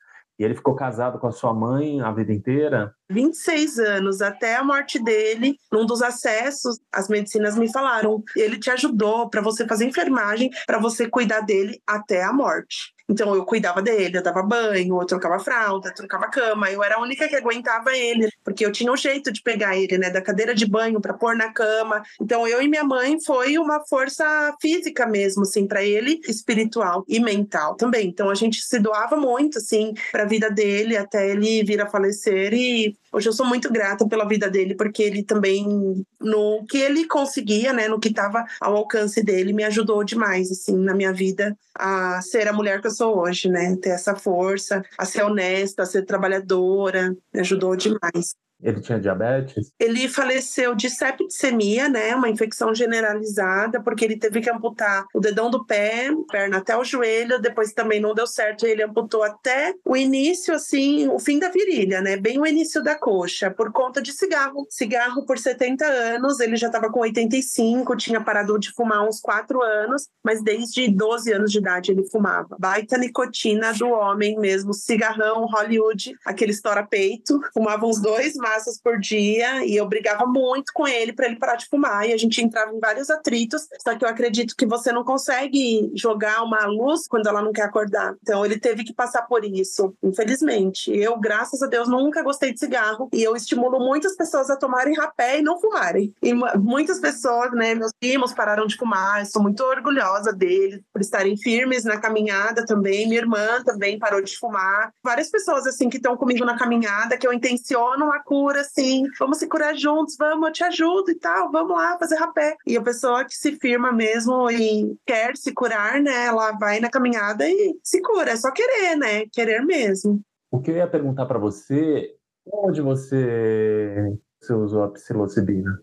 E 0.43 0.45
ele 0.45 0.55
ficou 0.55 0.75
casado 0.75 1.19
com 1.19 1.27
a 1.27 1.31
sua 1.31 1.53
mãe 1.53 2.01
a 2.01 2.11
vida 2.11 2.33
inteira? 2.33 2.93
26 3.09 3.79
anos, 3.79 4.21
até 4.21 4.57
a 4.57 4.63
morte 4.63 5.01
dele, 5.01 5.55
num 5.71 5.85
dos 5.85 6.01
acessos, 6.01 6.81
as 6.91 7.07
medicinas 7.07 7.55
me 7.57 7.71
falaram, 7.71 8.21
ele 8.35 8.59
te 8.59 8.69
ajudou 8.69 9.29
para 9.29 9.39
você 9.39 9.65
fazer 9.65 9.85
enfermagem, 9.85 10.49
para 10.67 10.79
você 10.79 11.07
cuidar 11.07 11.39
dele 11.39 11.81
até 11.87 12.25
a 12.25 12.33
morte. 12.33 12.93
Então 13.13 13.33
eu 13.35 13.45
cuidava 13.45 13.81
dele, 13.81 14.17
eu 14.17 14.23
dava 14.23 14.41
banho, 14.41 14.99
eu 14.99 15.05
trocava 15.05 15.39
fralda, 15.39 15.93
trocava 15.93 16.27
cama. 16.29 16.71
Eu 16.71 16.83
era 16.83 16.95
a 16.95 17.01
única 17.01 17.27
que 17.27 17.35
aguentava 17.35 17.95
ele, 17.95 18.27
porque 18.43 18.65
eu 18.65 18.71
tinha 18.71 18.91
um 18.91 18.97
jeito 18.97 19.31
de 19.31 19.41
pegar 19.41 19.77
ele, 19.77 19.97
né, 19.97 20.09
da 20.09 20.21
cadeira 20.21 20.55
de 20.55 20.65
banho 20.65 20.99
para 20.99 21.13
pôr 21.13 21.35
na 21.35 21.53
cama. 21.53 22.01
Então 22.19 22.47
eu 22.47 22.61
e 22.61 22.67
minha 22.67 22.83
mãe 22.83 23.17
foi 23.23 23.57
uma 23.57 23.81
força 23.87 24.25
física 24.59 25.05
mesmo, 25.05 25.43
assim, 25.43 25.67
para 25.67 25.83
ele, 25.83 26.19
espiritual 26.27 27.03
e 27.07 27.19
mental 27.19 27.75
também. 27.75 28.07
Então 28.07 28.29
a 28.29 28.35
gente 28.35 28.61
se 28.61 28.79
doava 28.79 29.15
muito, 29.15 29.59
assim, 29.59 29.93
para 30.11 30.23
a 30.23 30.27
vida 30.27 30.49
dele 30.49 30.97
até 30.97 31.29
ele 31.29 31.63
vir 31.63 31.81
a 31.81 31.89
falecer. 31.89 32.53
E 32.53 32.95
hoje 33.13 33.29
eu 33.29 33.33
sou 33.33 33.45
muito 33.45 33.71
grata 33.71 34.07
pela 34.07 34.27
vida 34.27 34.49
dele, 34.49 34.75
porque 34.75 35.03
ele 35.03 35.23
também, 35.23 36.03
no 36.19 36.65
que 36.67 36.77
ele 36.77 37.07
conseguia, 37.07 37.71
né, 37.71 37.87
no 37.87 37.99
que 37.99 38.09
estava 38.09 38.43
ao 38.59 38.75
alcance 38.75 39.23
dele, 39.23 39.53
me 39.53 39.63
ajudou 39.63 40.03
demais, 40.03 40.51
assim, 40.51 40.75
na 40.77 40.93
minha 40.93 41.13
vida 41.13 41.57
a 41.75 42.21
ser 42.21 42.47
a 42.47 42.53
mulher 42.53 42.81
que 42.81 42.87
eu 42.87 42.91
sou 42.91 43.17
hoje, 43.19 43.49
né? 43.49 43.75
Ter 43.77 43.89
essa 43.89 44.15
força, 44.15 44.83
a 44.97 45.05
ser 45.05 45.23
honesta, 45.23 45.83
a 45.83 45.85
ser 45.85 46.05
trabalhadora, 46.05 47.15
me 47.33 47.39
ajudou 47.41 47.75
demais. 47.75 48.42
Ele 48.63 48.79
tinha 48.79 48.99
diabetes? 48.99 49.71
Ele 49.77 50.07
faleceu 50.07 50.73
de 50.73 50.89
septicemia, 50.89 51.89
né? 51.89 52.15
Uma 52.15 52.29
infecção 52.29 52.73
generalizada, 52.73 53.81
porque 53.83 54.05
ele 54.05 54.17
teve 54.17 54.39
que 54.39 54.49
amputar 54.49 55.05
o 55.13 55.19
dedão 55.19 55.49
do 55.49 55.65
pé, 55.65 56.09
perna 56.31 56.57
até 56.57 56.75
o 56.77 56.83
joelho, 56.83 57.41
depois 57.41 57.73
também 57.73 57.99
não 57.99 58.13
deu 58.13 58.25
certo, 58.25 58.65
ele 58.65 58.83
amputou 58.83 59.23
até 59.23 59.73
o 59.85 59.97
início, 59.97 60.53
assim, 60.53 61.09
o 61.09 61.19
fim 61.19 61.39
da 61.39 61.49
virilha, 61.49 62.01
né? 62.01 62.15
Bem 62.15 62.39
o 62.39 62.45
início 62.45 62.81
da 62.81 62.95
coxa, 62.95 63.51
por 63.51 63.71
conta 63.71 64.01
de 64.01 64.13
cigarro. 64.13 64.65
Cigarro 64.69 65.25
por 65.25 65.37
70 65.37 65.85
anos, 65.85 66.39
ele 66.39 66.55
já 66.55 66.67
estava 66.67 66.89
com 66.89 67.01
85, 67.01 67.95
tinha 67.97 68.21
parado 68.21 68.57
de 68.57 68.71
fumar 68.71 69.05
uns 69.05 69.19
4 69.19 69.61
anos, 69.61 70.07
mas 70.23 70.41
desde 70.41 70.87
12 70.87 71.33
anos 71.33 71.51
de 71.51 71.57
idade 71.57 71.91
ele 71.91 72.07
fumava. 72.09 72.55
Baita 72.59 72.97
nicotina 72.97 73.73
do 73.73 73.89
homem 73.89 74.37
mesmo, 74.39 74.73
cigarrão, 74.73 75.45
Hollywood, 75.45 76.13
aquele 76.25 76.51
estoura-peito, 76.51 77.39
fumava 77.53 77.85
uns 77.85 77.99
dois 77.99 78.35
mais 78.35 78.52
maços 78.53 78.79
por 78.79 78.99
dia 78.99 79.65
e 79.65 79.75
eu 79.75 79.87
brigava 79.87 80.25
muito 80.25 80.71
com 80.73 80.87
ele 80.87 81.13
para 81.13 81.25
ele 81.25 81.37
parar 81.37 81.55
de 81.55 81.65
fumar 81.65 82.07
e 82.07 82.13
a 82.13 82.17
gente 82.17 82.41
entrava 82.41 82.71
em 82.71 82.79
vários 82.79 83.09
atritos. 83.09 83.67
Só 83.81 83.95
que 83.95 84.05
eu 84.05 84.09
acredito 84.09 84.55
que 84.55 84.65
você 84.65 84.91
não 84.91 85.03
consegue 85.03 85.91
jogar 85.95 86.43
uma 86.43 86.65
luz 86.65 87.07
quando 87.07 87.27
ela 87.27 87.41
não 87.41 87.51
quer 87.51 87.63
acordar. 87.63 88.15
Então 88.21 88.45
ele 88.45 88.59
teve 88.59 88.83
que 88.83 88.93
passar 88.93 89.23
por 89.23 89.43
isso, 89.43 89.95
infelizmente. 90.03 90.91
Eu, 90.95 91.17
graças 91.17 91.61
a 91.61 91.67
Deus, 91.67 91.87
nunca 91.87 92.21
gostei 92.21 92.53
de 92.53 92.59
cigarro 92.59 93.09
e 93.11 93.23
eu 93.23 93.35
estimulo 93.35 93.79
muitas 93.79 94.15
pessoas 94.15 94.49
a 94.49 94.55
tomarem 94.55 94.95
rapé 94.95 95.39
e 95.39 95.41
não 95.41 95.59
fumarem. 95.59 96.13
E 96.21 96.33
muitas 96.33 96.99
pessoas, 96.99 97.51
né, 97.51 97.73
meus 97.73 97.91
primos 97.99 98.33
pararam 98.33 98.67
de 98.67 98.77
fumar, 98.77 99.21
estou 99.21 99.41
muito 99.41 99.63
orgulhosa 99.63 100.31
deles 100.31 100.81
por 100.91 101.01
estarem 101.01 101.35
firmes 101.37 101.83
na 101.83 101.97
caminhada 101.97 102.65
também. 102.65 103.07
Minha 103.07 103.21
irmã 103.21 103.63
também 103.63 103.97
parou 103.97 104.21
de 104.21 104.37
fumar. 104.37 104.91
Várias 105.03 105.29
pessoas 105.29 105.65
assim 105.65 105.89
que 105.89 105.97
estão 105.97 106.15
comigo 106.15 106.45
na 106.45 106.57
caminhada 106.57 107.17
que 107.17 107.25
eu 107.25 107.33
intenciono 107.33 108.11
a 108.11 108.19
cura 108.19 108.42
cura, 108.43 108.59
assim, 108.59 109.03
vamos 109.17 109.37
se 109.37 109.47
curar 109.47 109.73
juntos, 109.73 110.17
vamos, 110.19 110.47
eu 110.47 110.51
te 110.51 110.63
ajudo 110.65 111.09
e 111.09 111.15
tal, 111.15 111.49
vamos 111.49 111.71
lá 111.71 111.97
fazer 111.97 112.17
rapé. 112.17 112.57
E 112.67 112.75
a 112.75 112.81
pessoa 112.81 113.23
que 113.23 113.33
se 113.33 113.53
firma 113.55 113.91
mesmo 113.93 114.51
e 114.51 114.97
quer 115.05 115.37
se 115.37 115.53
curar, 115.53 116.01
né, 116.01 116.25
ela 116.25 116.51
vai 116.59 116.81
na 116.81 116.89
caminhada 116.89 117.47
e 117.47 117.73
se 117.81 118.01
cura, 118.01 118.31
é 118.31 118.35
só 118.35 118.51
querer, 118.51 118.97
né, 118.97 119.25
querer 119.31 119.61
mesmo. 119.65 120.21
O 120.51 120.59
que 120.59 120.71
eu 120.71 120.75
ia 120.75 120.87
perguntar 120.87 121.25
para 121.25 121.39
você, 121.39 122.13
onde 122.45 122.81
você, 122.81 124.13
você 124.41 124.53
usou 124.53 124.83
a 124.83 124.89
psilocibina? 124.89 125.79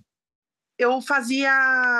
Eu 0.80 0.98
fazia 1.02 1.52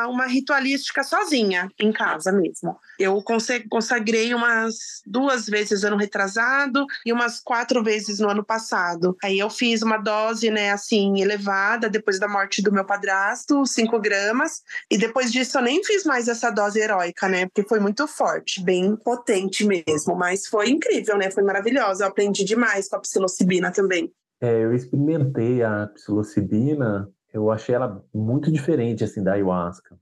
uma 0.08 0.26
ritualística 0.26 1.04
sozinha, 1.04 1.68
em 1.78 1.92
casa 1.92 2.32
mesmo. 2.32 2.78
Eu 2.98 3.22
consagrei 3.68 4.32
umas 4.32 5.02
duas 5.06 5.46
vezes 5.46 5.84
ano 5.84 5.98
retrasado 5.98 6.86
e 7.04 7.12
umas 7.12 7.40
quatro 7.40 7.84
vezes 7.84 8.20
no 8.20 8.30
ano 8.30 8.42
passado. 8.42 9.14
Aí 9.22 9.38
eu 9.38 9.50
fiz 9.50 9.82
uma 9.82 9.98
dose, 9.98 10.50
né, 10.50 10.70
assim, 10.70 11.20
elevada 11.20 11.90
depois 11.90 12.18
da 12.18 12.26
morte 12.26 12.62
do 12.62 12.72
meu 12.72 12.86
padrasto, 12.86 13.66
5 13.66 14.00
gramas, 14.00 14.62
e 14.90 14.96
depois 14.96 15.30
disso 15.30 15.58
eu 15.58 15.62
nem 15.62 15.84
fiz 15.84 16.04
mais 16.04 16.26
essa 16.26 16.50
dose 16.50 16.80
heróica, 16.80 17.28
né, 17.28 17.44
porque 17.46 17.68
foi 17.68 17.80
muito 17.80 18.08
forte, 18.08 18.62
bem 18.64 18.96
potente 18.96 19.62
mesmo, 19.62 20.16
mas 20.16 20.46
foi 20.46 20.70
incrível, 20.70 21.18
né, 21.18 21.30
foi 21.30 21.42
maravilhosa. 21.42 22.04
Eu 22.04 22.08
aprendi 22.08 22.44
demais 22.44 22.88
com 22.88 22.96
a 22.96 23.00
psilocibina 23.00 23.70
também. 23.70 24.10
É, 24.40 24.64
eu 24.64 24.72
experimentei 24.74 25.62
a 25.62 25.86
psilocibina 25.88 27.06
eu 27.32 27.50
achei 27.50 27.74
ela 27.74 28.04
muito 28.12 28.50
diferente 28.50 29.04
assim 29.04 29.22
da 29.22 29.32
ayahuasca. 29.32 29.98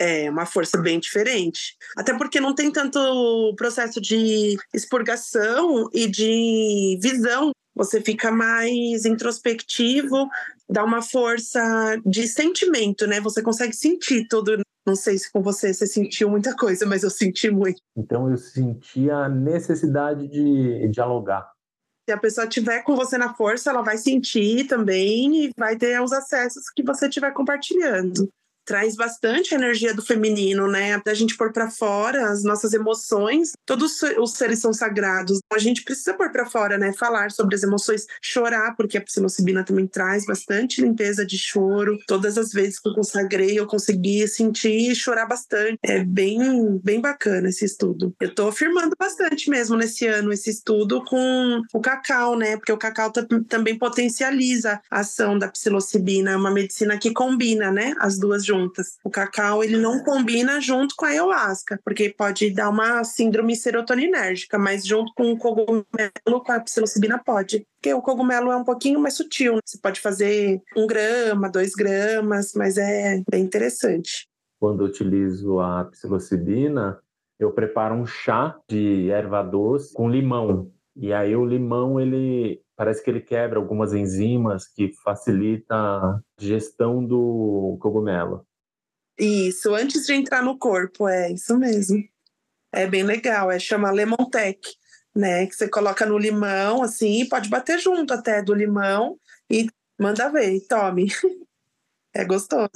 É 0.00 0.30
uma 0.30 0.46
força 0.46 0.78
bem 0.78 1.00
diferente. 1.00 1.76
Até 1.96 2.16
porque 2.16 2.40
não 2.40 2.54
tem 2.54 2.70
tanto 2.70 3.52
processo 3.56 4.00
de 4.00 4.56
expurgação 4.72 5.90
e 5.92 6.06
de 6.06 6.98
visão. 7.02 7.50
Você 7.74 8.00
fica 8.00 8.30
mais 8.30 9.04
introspectivo, 9.04 10.28
dá 10.68 10.84
uma 10.84 11.02
força 11.02 12.00
de 12.06 12.28
sentimento, 12.28 13.06
né? 13.06 13.20
Você 13.20 13.42
consegue 13.42 13.74
sentir 13.74 14.26
tudo. 14.28 14.60
Não 14.86 14.94
sei 14.94 15.18
se 15.18 15.30
com 15.32 15.42
você 15.42 15.74
você 15.74 15.86
sentiu 15.86 16.30
muita 16.30 16.56
coisa, 16.56 16.86
mas 16.86 17.02
eu 17.02 17.10
senti 17.10 17.50
muito. 17.50 17.80
Então 17.96 18.30
eu 18.30 18.36
senti 18.36 19.10
a 19.10 19.28
necessidade 19.28 20.28
de 20.28 20.88
dialogar 20.88 21.50
se 22.08 22.12
a 22.12 22.16
pessoa 22.16 22.46
tiver 22.46 22.82
com 22.84 22.96
você 22.96 23.18
na 23.18 23.34
força, 23.34 23.68
ela 23.68 23.82
vai 23.82 23.98
sentir 23.98 24.66
também 24.66 25.44
e 25.44 25.50
vai 25.58 25.76
ter 25.76 26.00
os 26.00 26.10
acessos 26.10 26.70
que 26.74 26.82
você 26.82 27.06
estiver 27.06 27.34
compartilhando. 27.34 28.32
Traz 28.68 28.94
bastante 28.94 29.54
energia 29.54 29.94
do 29.94 30.02
feminino, 30.02 30.68
né? 30.68 31.00
A 31.06 31.14
gente 31.14 31.38
pôr 31.38 31.50
para 31.54 31.70
fora 31.70 32.28
as 32.28 32.44
nossas 32.44 32.74
emoções. 32.74 33.52
Todos 33.64 34.02
os 34.18 34.32
seres 34.32 34.58
são 34.58 34.74
sagrados. 34.74 35.40
A 35.50 35.58
gente 35.58 35.82
precisa 35.82 36.12
pôr 36.12 36.30
para 36.30 36.44
fora, 36.44 36.76
né? 36.76 36.92
Falar 36.92 37.30
sobre 37.30 37.54
as 37.54 37.62
emoções, 37.62 38.06
chorar, 38.20 38.76
porque 38.76 38.98
a 38.98 39.00
psilocibina 39.00 39.64
também 39.64 39.86
traz 39.86 40.26
bastante 40.26 40.82
limpeza 40.82 41.24
de 41.24 41.38
choro. 41.38 41.98
Todas 42.06 42.36
as 42.36 42.52
vezes 42.52 42.78
que 42.78 42.90
eu 42.90 42.94
consagrei, 42.94 43.58
eu 43.58 43.66
consegui 43.66 44.28
sentir 44.28 44.90
e 44.90 44.94
chorar 44.94 45.24
bastante. 45.24 45.78
É 45.82 46.04
bem, 46.04 46.78
bem 46.84 47.00
bacana 47.00 47.48
esse 47.48 47.64
estudo. 47.64 48.14
Eu 48.20 48.34
tô 48.34 48.48
afirmando 48.48 48.94
bastante 48.98 49.48
mesmo 49.48 49.78
nesse 49.78 50.06
ano 50.06 50.30
esse 50.30 50.50
estudo 50.50 51.02
com 51.06 51.62
o 51.72 51.80
cacau, 51.80 52.36
né? 52.36 52.58
Porque 52.58 52.72
o 52.72 52.76
cacau 52.76 53.10
também 53.48 53.78
potencializa 53.78 54.78
a 54.90 55.00
ação 55.00 55.38
da 55.38 55.48
psilocibina, 55.48 56.32
é 56.32 56.36
uma 56.36 56.50
medicina 56.50 56.98
que 56.98 57.14
combina, 57.14 57.72
né? 57.72 57.94
As 57.98 58.18
duas 58.18 58.44
juntas 58.44 58.57
juntas. 58.58 58.98
O 59.04 59.10
cacau 59.10 59.62
ele 59.62 59.76
não 59.76 60.02
combina 60.02 60.60
junto 60.60 60.94
com 60.96 61.04
a 61.04 61.08
ayahuasca, 61.08 61.78
porque 61.84 62.10
pode 62.10 62.50
dar 62.50 62.68
uma 62.68 63.04
síndrome 63.04 63.54
serotoninérgica, 63.54 64.58
mas 64.58 64.84
junto 64.84 65.12
com 65.14 65.32
o 65.32 65.38
cogumelo, 65.38 65.84
com 66.44 66.52
a 66.52 66.60
psilocibina 66.60 67.18
pode. 67.18 67.66
Porque 67.80 67.94
o 67.94 68.02
cogumelo 68.02 68.50
é 68.50 68.56
um 68.56 68.64
pouquinho 68.64 69.00
mais 69.00 69.14
sutil. 69.14 69.54
Né? 69.54 69.60
Você 69.64 69.78
pode 69.80 70.00
fazer 70.00 70.60
um 70.76 70.86
grama, 70.86 71.50
dois 71.50 71.72
gramas, 71.72 72.52
mas 72.54 72.76
é 72.76 73.22
bem 73.30 73.44
interessante. 73.44 74.26
Quando 74.60 74.84
eu 74.84 74.88
utilizo 74.88 75.60
a 75.60 75.84
psilocibina, 75.84 76.98
eu 77.38 77.52
preparo 77.52 77.94
um 77.94 78.04
chá 78.04 78.58
de 78.68 79.08
erva 79.10 79.42
doce 79.42 79.92
com 79.94 80.10
limão. 80.10 80.72
E 80.96 81.12
aí 81.12 81.36
o 81.36 81.44
limão 81.44 82.00
ele 82.00 82.60
parece 82.76 83.02
que 83.02 83.10
ele 83.10 83.20
quebra 83.20 83.58
algumas 83.58 83.92
enzimas 83.92 84.66
que 84.66 84.92
facilita 85.04 85.74
a 85.74 86.20
digestão 86.38 87.04
do 87.04 87.76
cogumelo. 87.80 88.44
Isso, 89.18 89.74
antes 89.74 90.06
de 90.06 90.12
entrar 90.14 90.42
no 90.42 90.56
corpo, 90.56 91.08
é 91.08 91.32
isso 91.32 91.58
mesmo. 91.58 92.02
É 92.72 92.86
bem 92.86 93.04
legal, 93.04 93.50
é 93.50 93.58
chama 93.58 93.90
Lemon 93.90 94.30
Tech, 94.30 94.60
né? 95.14 95.46
Que 95.46 95.54
você 95.56 95.68
coloca 95.68 96.06
no 96.06 96.18
limão, 96.18 96.82
assim, 96.82 97.28
pode 97.28 97.48
bater 97.50 97.78
junto 97.80 98.14
até 98.14 98.42
do 98.42 98.54
limão 98.54 99.18
e 99.50 99.68
manda 100.00 100.30
ver, 100.30 100.60
tome. 100.68 101.08
É 102.14 102.24
gostoso. 102.24 102.70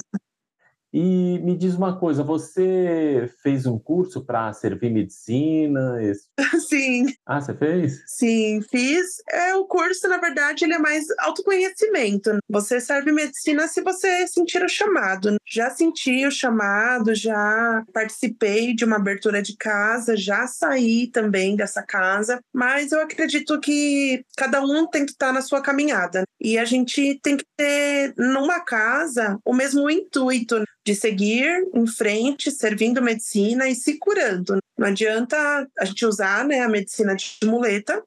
E 0.93 1.39
me 1.39 1.57
diz 1.57 1.73
uma 1.73 1.97
coisa, 1.97 2.23
você 2.23 3.27
fez 3.41 3.65
um 3.65 3.79
curso 3.79 4.23
para 4.23 4.53
servir 4.53 4.91
medicina? 4.91 5.97
Sim. 6.69 7.07
Ah, 7.25 7.41
você 7.41 7.53
fez? 7.55 8.03
Sim, 8.05 8.61
fiz. 8.61 9.23
É, 9.27 9.55
o 9.55 9.65
curso, 9.65 10.07
na 10.07 10.17
verdade, 10.17 10.63
ele 10.63 10.75
é 10.75 10.77
mais 10.77 11.05
autoconhecimento. 11.19 12.37
Você 12.47 12.79
serve 12.79 13.11
medicina 13.11 13.67
se 13.67 13.81
você 13.81 14.27
sentir 14.27 14.63
o 14.63 14.69
chamado. 14.69 15.37
Já 15.47 15.71
senti 15.71 16.27
o 16.27 16.31
chamado, 16.31 17.15
já 17.15 17.83
participei 17.91 18.75
de 18.75 18.85
uma 18.85 18.97
abertura 18.97 19.41
de 19.41 19.57
casa, 19.57 20.15
já 20.15 20.45
saí 20.45 21.07
também 21.07 21.55
dessa 21.55 21.81
casa, 21.81 22.39
mas 22.53 22.91
eu 22.91 23.01
acredito 23.01 23.59
que 23.59 24.23
cada 24.37 24.61
um 24.61 24.85
tem 24.85 25.05
que 25.05 25.11
estar 25.11 25.33
na 25.33 25.41
sua 25.41 25.61
caminhada. 25.61 26.23
E 26.39 26.59
a 26.59 26.65
gente 26.65 27.19
tem 27.23 27.37
que 27.37 27.45
ter 27.57 28.13
numa 28.15 28.59
casa 28.59 29.39
o 29.43 29.53
mesmo 29.53 29.89
intuito 29.89 30.63
de 30.85 30.95
seguir 30.95 31.45
em 31.73 31.87
frente, 31.87 32.51
servindo 32.51 33.01
medicina 33.01 33.67
e 33.67 33.75
se 33.75 33.97
curando. 33.97 34.57
Não 34.77 34.87
adianta 34.87 35.67
a 35.79 35.85
gente 35.85 36.05
usar 36.05 36.45
né, 36.45 36.61
a 36.61 36.69
medicina 36.69 37.15
de 37.15 37.37
muleta 37.45 38.03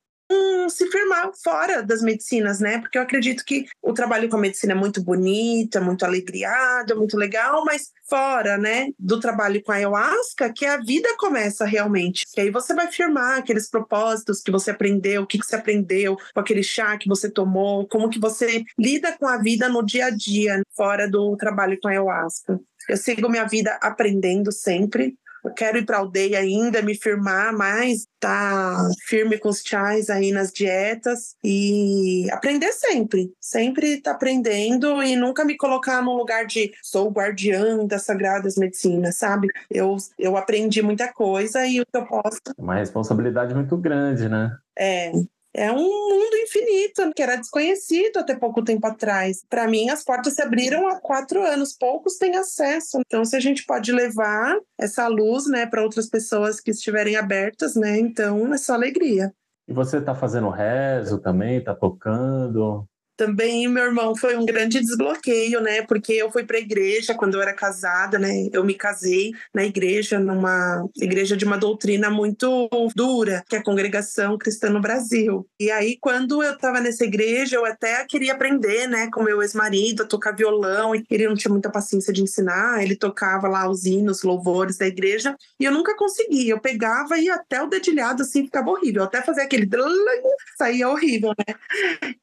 se 0.68 0.90
firmar 0.90 1.30
fora 1.42 1.82
das 1.82 2.02
medicinas, 2.02 2.60
né? 2.60 2.78
Porque 2.78 2.98
eu 2.98 3.02
acredito 3.02 3.44
que 3.44 3.66
o 3.82 3.92
trabalho 3.92 4.28
com 4.28 4.36
a 4.36 4.40
medicina 4.40 4.72
é 4.72 4.76
muito 4.76 5.02
bonita, 5.02 5.80
muito 5.80 6.04
alegriado, 6.04 6.96
muito 6.96 7.16
legal, 7.16 7.64
mas 7.64 7.92
fora, 8.08 8.56
né, 8.56 8.88
do 8.98 9.18
trabalho 9.18 9.60
com 9.62 9.72
a 9.72 9.76
ayahuasca, 9.76 10.52
que 10.52 10.64
a 10.64 10.76
vida 10.78 11.08
começa 11.18 11.64
realmente. 11.64 12.24
Que 12.32 12.40
aí 12.40 12.50
você 12.50 12.74
vai 12.74 12.90
firmar 12.90 13.38
aqueles 13.38 13.68
propósitos 13.68 14.40
que 14.40 14.50
você 14.50 14.70
aprendeu, 14.70 15.22
o 15.22 15.26
que, 15.26 15.38
que 15.38 15.46
você 15.46 15.56
aprendeu 15.56 16.16
com 16.16 16.40
aquele 16.40 16.62
chá 16.62 16.96
que 16.96 17.08
você 17.08 17.30
tomou, 17.30 17.86
como 17.88 18.08
que 18.08 18.18
você 18.18 18.64
lida 18.78 19.16
com 19.18 19.26
a 19.26 19.38
vida 19.38 19.68
no 19.68 19.84
dia 19.84 20.06
a 20.06 20.10
dia, 20.10 20.62
fora 20.76 21.10
do 21.10 21.36
trabalho 21.36 21.78
com 21.80 21.88
a 21.88 21.90
ayahuasca. 21.92 22.60
Eu 22.88 22.96
sigo 22.96 23.28
minha 23.28 23.44
vida 23.44 23.76
aprendendo 23.82 24.52
sempre, 24.52 25.16
eu 25.46 25.54
quero 25.54 25.78
ir 25.78 25.86
para 25.86 25.98
a 25.98 26.00
aldeia 26.00 26.38
ainda, 26.38 26.82
me 26.82 26.94
firmar 26.94 27.56
mais, 27.56 28.06
tá 28.18 28.76
firme 29.06 29.38
com 29.38 29.48
os 29.48 29.62
chás 29.62 30.10
aí 30.10 30.32
nas 30.32 30.52
dietas 30.52 31.36
e 31.42 32.28
aprender 32.32 32.72
sempre. 32.72 33.32
Sempre 33.40 34.00
tá 34.00 34.10
aprendendo 34.10 35.02
e 35.02 35.14
nunca 35.14 35.44
me 35.44 35.56
colocar 35.56 36.02
num 36.02 36.16
lugar 36.16 36.46
de 36.46 36.72
sou 36.82 37.10
guardiã 37.10 37.86
das 37.86 38.02
sagradas 38.02 38.56
medicinas, 38.56 39.16
sabe? 39.16 39.48
Eu, 39.70 39.96
eu 40.18 40.36
aprendi 40.36 40.82
muita 40.82 41.12
coisa 41.12 41.64
e 41.66 41.80
o 41.80 41.86
que 41.86 41.96
eu 41.96 42.06
posso. 42.06 42.40
Uma 42.58 42.74
responsabilidade 42.74 43.54
muito 43.54 43.76
grande, 43.76 44.28
né? 44.28 44.56
É, 44.76 45.12
é 45.56 45.72
um 45.72 45.76
mundo 45.76 46.36
infinito 46.36 47.10
que 47.14 47.22
era 47.22 47.36
desconhecido 47.36 48.18
até 48.18 48.36
pouco 48.36 48.62
tempo 48.62 48.86
atrás. 48.86 49.42
Para 49.48 49.66
mim, 49.66 49.88
as 49.88 50.04
portas 50.04 50.34
se 50.34 50.42
abriram 50.42 50.86
há 50.86 51.00
quatro 51.00 51.42
anos, 51.42 51.72
poucos 51.72 52.18
têm 52.18 52.36
acesso. 52.36 53.00
Então, 53.06 53.24
se 53.24 53.34
a 53.34 53.40
gente 53.40 53.64
pode 53.64 53.90
levar 53.90 54.58
essa 54.78 55.08
luz, 55.08 55.46
né, 55.46 55.64
para 55.64 55.82
outras 55.82 56.08
pessoas 56.08 56.60
que 56.60 56.70
estiverem 56.70 57.16
abertas, 57.16 57.74
né, 57.74 57.98
então 57.98 58.52
é 58.52 58.58
só 58.58 58.74
alegria. 58.74 59.32
E 59.66 59.72
você 59.72 59.96
está 59.96 60.14
fazendo 60.14 60.50
rezo 60.50 61.18
também? 61.18 61.56
Está 61.56 61.74
tocando? 61.74 62.86
Também 63.16 63.66
meu 63.68 63.84
irmão 63.84 64.14
foi 64.14 64.36
um 64.36 64.44
grande 64.44 64.80
desbloqueio, 64.80 65.60
né? 65.60 65.82
Porque 65.82 66.12
eu 66.12 66.30
fui 66.30 66.44
para 66.44 66.56
a 66.56 66.60
igreja 66.60 67.14
quando 67.14 67.34
eu 67.34 67.42
era 67.42 67.54
casada, 67.54 68.18
né? 68.18 68.48
Eu 68.52 68.64
me 68.64 68.74
casei 68.74 69.32
na 69.54 69.64
igreja, 69.64 70.18
numa 70.18 70.86
igreja 70.96 71.36
de 71.36 71.44
uma 71.44 71.56
doutrina 71.56 72.10
muito 72.10 72.68
dura, 72.94 73.44
que 73.48 73.56
é 73.56 73.58
a 73.58 73.62
Congregação 73.62 74.36
Cristã 74.38 74.68
no 74.70 74.80
Brasil. 74.80 75.46
E 75.58 75.70
aí, 75.70 75.96
quando 76.00 76.42
eu 76.42 76.52
estava 76.52 76.80
nessa 76.80 77.04
igreja, 77.04 77.56
eu 77.56 77.64
até 77.64 78.04
queria 78.04 78.32
aprender, 78.32 78.86
né, 78.86 79.08
com 79.12 79.22
meu 79.22 79.42
ex-marido 79.42 80.02
a 80.02 80.06
tocar 80.06 80.32
violão, 80.32 80.94
e 80.94 81.04
ele 81.10 81.28
não 81.28 81.34
tinha 81.34 81.50
muita 81.50 81.70
paciência 81.70 82.12
de 82.12 82.22
ensinar, 82.22 82.82
ele 82.82 82.96
tocava 82.96 83.48
lá 83.48 83.68
os 83.68 83.84
hinos, 83.84 84.22
louvores 84.22 84.76
da 84.76 84.86
igreja, 84.86 85.34
e 85.58 85.64
eu 85.64 85.72
nunca 85.72 85.96
conseguia. 85.96 86.52
Eu 86.52 86.60
pegava 86.60 87.18
e 87.18 87.30
até 87.30 87.62
o 87.62 87.68
dedilhado 87.68 88.22
assim 88.22 88.44
ficava 88.44 88.70
horrível, 88.70 89.02
até 89.02 89.22
fazer 89.22 89.42
aquele 89.42 89.66
saía 90.58 90.88
horrível, 90.88 91.32
né? 91.38 91.54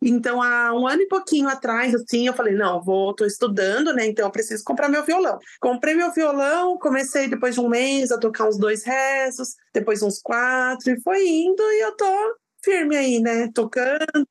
Então, 0.01 0.41
há 0.41 0.73
um 0.83 0.87
ano 0.87 1.01
e 1.01 1.07
pouquinho 1.07 1.47
atrás, 1.47 1.95
assim, 1.95 2.27
eu 2.27 2.33
falei, 2.33 2.53
não, 2.53 2.83
vou, 2.83 3.13
tô 3.15 3.25
estudando, 3.25 3.93
né? 3.93 4.05
Então 4.05 4.25
eu 4.25 4.31
preciso 4.31 4.63
comprar 4.63 4.89
meu 4.89 5.03
violão. 5.03 5.39
Comprei 5.59 5.95
meu 5.95 6.11
violão, 6.11 6.77
comecei 6.77 7.27
depois 7.27 7.55
de 7.55 7.61
um 7.61 7.69
mês 7.69 8.11
a 8.11 8.19
tocar 8.19 8.47
uns 8.47 8.57
dois 8.57 8.83
rezos, 8.83 9.55
depois 9.73 10.01
uns 10.01 10.19
quatro, 10.19 10.91
e 10.91 11.01
foi 11.01 11.27
indo, 11.27 11.63
e 11.63 11.81
eu 11.81 11.95
tô 11.95 12.35
firme 12.63 12.95
aí, 12.95 13.19
né? 13.19 13.49
Tocando. 13.53 14.27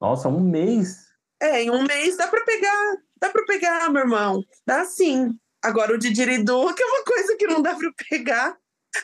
Nossa, 0.00 0.28
um 0.28 0.40
mês? 0.40 1.12
É, 1.40 1.62
em 1.62 1.70
um 1.70 1.84
mês 1.84 2.16
dá 2.16 2.26
para 2.28 2.44
pegar, 2.44 2.96
dá 3.20 3.30
para 3.30 3.44
pegar, 3.44 3.90
meu 3.90 4.02
irmão. 4.02 4.42
Dá 4.66 4.84
sim. 4.84 5.30
Agora 5.62 5.94
o 5.94 5.98
didgeridoo, 5.98 6.72
que 6.74 6.82
é 6.82 6.86
uma 6.86 7.04
coisa 7.04 7.36
que 7.36 7.46
não 7.46 7.62
dá 7.62 7.74
para 7.74 7.90
pegar 8.10 8.56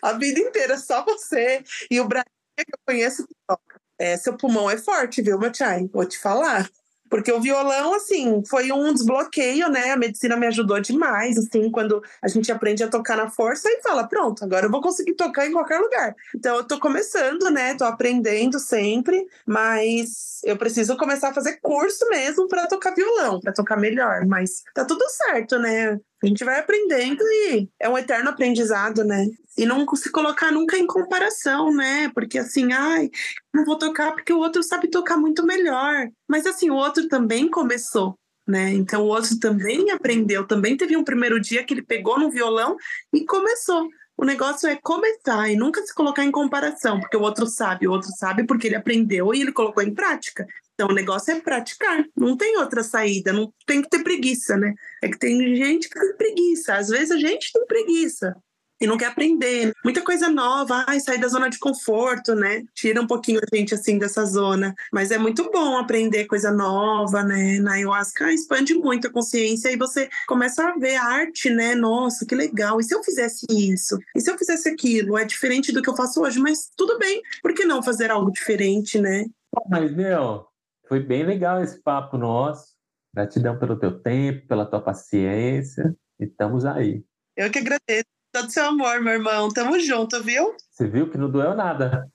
a 0.03 0.13
vida 0.13 0.41
inteira, 0.41 0.77
só 0.77 1.05
você 1.05 1.63
e 1.91 2.01
o 2.01 2.07
Brasil 2.07 2.31
que 2.57 2.75
eu 2.75 2.79
conheço 2.87 3.27
que 3.27 3.35
toca. 3.47 3.81
É, 3.99 4.17
seu 4.17 4.37
pulmão 4.37 4.71
é 4.71 4.77
forte, 4.77 5.23
viu, 5.23 5.39
meu 5.39 5.53
chai? 5.53 5.89
Vou 5.93 6.07
te 6.07 6.19
falar. 6.19 6.69
Porque 7.09 7.33
o 7.33 7.41
violão, 7.41 7.95
assim, 7.95 8.43
foi 8.49 8.71
um 8.73 8.93
desbloqueio, 8.93 9.69
né? 9.69 9.93
A 9.93 9.97
medicina 9.97 10.37
me 10.37 10.47
ajudou 10.47 10.81
demais, 10.81 11.37
assim, 11.39 11.71
quando 11.71 12.03
a 12.23 12.29
gente 12.29 12.51
aprende 12.53 12.83
a 12.85 12.89
tocar 12.89 13.17
na 13.17 13.31
força 13.31 13.69
e 13.71 13.83
fala, 13.83 14.07
pronto, 14.09 14.45
agora 14.45 14.67
eu 14.67 14.71
vou 14.71 14.81
conseguir 14.81 15.15
tocar 15.15 15.47
em 15.47 15.53
qualquer 15.53 15.79
lugar. 15.79 16.15
Então 16.35 16.57
eu 16.57 16.65
tô 16.65 16.79
começando, 16.79 17.51
né? 17.51 17.75
Tô 17.75 17.85
aprendendo 17.85 18.59
sempre, 18.59 19.27
mas 19.47 20.41
eu 20.45 20.57
preciso 20.57 20.97
começar 20.97 21.31
a 21.31 21.35
fazer 21.35 21.59
curso 21.61 22.09
mesmo 22.09 22.49
para 22.49 22.67
tocar 22.67 22.95
violão, 22.95 23.41
para 23.41 23.53
tocar 23.53 23.77
melhor. 23.77 24.27
Mas 24.27 24.63
tá 24.75 24.85
tudo 24.85 25.05
certo, 25.09 25.59
né? 25.59 25.99
A 26.23 26.27
gente 26.27 26.45
vai 26.45 26.59
aprendendo 26.59 27.23
e 27.23 27.69
é 27.79 27.89
um 27.89 27.97
eterno 27.97 28.31
aprendizado, 28.31 29.05
né? 29.05 29.27
E 29.57 29.65
não 29.65 29.87
se 29.95 30.11
colocar 30.11 30.51
nunca 30.51 30.77
em 30.77 30.87
comparação, 30.87 31.73
né? 31.73 32.11
Porque 32.13 32.39
assim, 32.39 32.73
ai, 32.73 33.09
não 33.55 33.65
vou 33.65 33.79
tocar 33.79 34.13
porque 34.13 34.33
o 34.33 34.39
outro 34.39 34.63
sabe 34.63 34.89
tocar 34.89 35.17
muito 35.17 35.47
melhor. 35.47 36.09
Mas 36.29 36.45
assim, 36.45 36.71
o 36.71 36.75
outro 36.75 37.07
também 37.09 37.49
começou, 37.49 38.19
né? 38.47 38.73
Então 38.73 39.03
o 39.03 39.09
outro 39.09 39.39
também 39.39 39.91
aprendeu, 39.93 40.45
também 40.45 40.77
teve 40.77 40.97
um 40.97 41.05
primeiro 41.05 41.41
dia 41.41 41.63
que 41.63 41.73
ele 41.73 41.83
pegou 41.83 42.19
no 42.19 42.31
violão 42.31 42.77
e 43.13 43.25
começou. 43.25 43.89
O 44.17 44.25
negócio 44.25 44.69
é 44.69 44.75
começar 44.75 45.49
e 45.49 45.55
nunca 45.55 45.81
se 45.87 45.95
colocar 45.95 46.25
em 46.25 46.33
comparação, 46.33 46.99
porque 46.99 47.17
o 47.17 47.23
outro 47.23 47.47
sabe, 47.47 47.87
o 47.87 47.93
outro 47.93 48.11
sabe 48.17 48.45
porque 48.45 48.67
ele 48.67 48.75
aprendeu 48.75 49.33
e 49.33 49.41
ele 49.41 49.53
colocou 49.53 49.81
em 49.81 49.95
prática. 49.95 50.45
Então 50.79 50.91
o 50.91 50.95
negócio 50.95 51.33
é 51.33 51.41
praticar, 51.41 52.05
não 52.17 52.37
tem 52.37 52.57
outra 52.57 52.85
saída, 52.85 53.33
não 53.33 53.53
tem 53.67 53.83
que 53.83 53.89
ter 53.91 53.99
preguiça, 54.05 54.57
né? 54.57 54.75
É 55.03 55.09
que 55.09 55.19
tem 55.19 55.57
gente 55.57 55.89
que 55.89 55.99
tem 55.99 56.17
preguiça, 56.17 56.75
às 56.77 56.89
vezes 56.89 57.11
a 57.11 57.19
gente 57.19 57.53
tem 57.53 57.67
preguiça. 57.67 58.33
e 58.81 58.87
não 58.87 58.97
quer 58.97 59.07
aprender. 59.07 59.73
Muita 59.85 60.03
coisa 60.03 60.29
nova, 60.29 60.85
ai, 60.87 61.01
sair 61.01 61.19
da 61.19 61.27
zona 61.27 61.51
de 61.51 61.59
conforto, 61.59 62.35
né? 62.35 62.63
Tira 62.75 63.01
um 63.03 63.07
pouquinho 63.09 63.41
a 63.41 63.57
gente 63.57 63.75
assim 63.75 63.99
dessa 63.99 64.25
zona. 64.25 64.73
Mas 64.93 65.11
é 65.11 65.19
muito 65.19 65.51
bom 65.51 65.77
aprender 65.77 66.27
coisa 66.27 66.53
nova, 66.53 67.25
né? 67.25 67.59
Na 67.59 67.73
ayahuasca 67.73 68.33
expande 68.33 68.75
muito 68.75 69.09
a 69.09 69.11
consciência 69.13 69.71
e 69.73 69.77
você 69.77 70.09
começa 70.29 70.63
a 70.65 70.79
ver 70.79 70.95
a 70.95 71.05
arte, 71.05 71.51
né? 71.51 71.75
Nossa, 71.75 72.25
que 72.25 72.37
legal. 72.37 72.79
E 72.81 72.85
se 72.85 72.95
eu 72.95 73.03
fizesse 73.03 73.47
isso? 73.51 73.99
E 74.15 74.21
se 74.21 74.31
eu 74.31 74.39
fizesse 74.39 74.69
aquilo? 74.69 75.19
É 75.19 75.25
diferente 75.25 75.73
do 75.73 75.83
que 75.83 75.91
eu 75.91 75.97
faço 75.97 76.23
hoje, 76.23 76.39
mas 76.39 76.71
tudo 76.77 76.99
bem. 76.99 77.21
Por 77.43 77.53
que 77.55 77.65
não 77.65 77.83
fazer 77.83 78.13
algo 78.13 78.31
diferente, 78.31 79.01
né? 79.01 79.27
Mas, 79.69 79.93
meu, 79.93 80.48
foi 80.89 81.01
bem 81.01 81.25
legal 81.25 81.63
esse 81.63 81.83
papo 81.83 82.17
nosso. 82.17 82.77
Gratidão 83.15 83.59
pelo 83.59 83.79
teu 83.79 84.01
tempo, 84.01 84.47
pela 84.49 84.67
tua 84.67 84.81
paciência. 84.81 85.95
E 86.19 86.25
estamos 86.25 86.65
aí. 86.65 87.05
Eu 87.37 87.51
que 87.51 87.59
agradeço 87.59 88.07
todo 88.33 88.51
seu 88.51 88.67
amor, 88.67 89.01
meu 89.01 89.15
irmão. 89.15 89.49
Tamo 89.49 89.79
junto, 89.79 90.23
viu? 90.23 90.55
Você 90.71 90.89
viu 90.89 91.11
que 91.11 91.19
não 91.19 91.31
doeu 91.31 91.55
nada. 91.55 92.11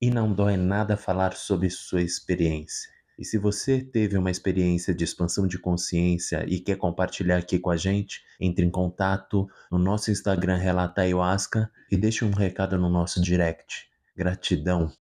E 0.00 0.10
não 0.10 0.32
dói 0.32 0.56
nada 0.56 0.96
falar 0.96 1.34
sobre 1.34 1.68
sua 1.70 2.02
experiência. 2.02 2.90
E 3.18 3.24
se 3.24 3.38
você 3.38 3.80
teve 3.80 4.16
uma 4.16 4.30
experiência 4.30 4.94
de 4.94 5.04
expansão 5.04 5.46
de 5.46 5.58
consciência 5.58 6.44
e 6.48 6.58
quer 6.58 6.76
compartilhar 6.76 7.36
aqui 7.36 7.58
com 7.58 7.70
a 7.70 7.76
gente, 7.76 8.22
entre 8.40 8.64
em 8.64 8.70
contato 8.70 9.46
no 9.70 9.78
nosso 9.78 10.10
Instagram 10.10 10.56
Relata 10.56 11.02
Ayahuasca 11.02 11.70
e 11.90 11.96
deixe 11.96 12.24
um 12.24 12.30
recado 12.30 12.78
no 12.78 12.88
nosso 12.88 13.20
direct. 13.20 13.88
Gratidão. 14.16 14.90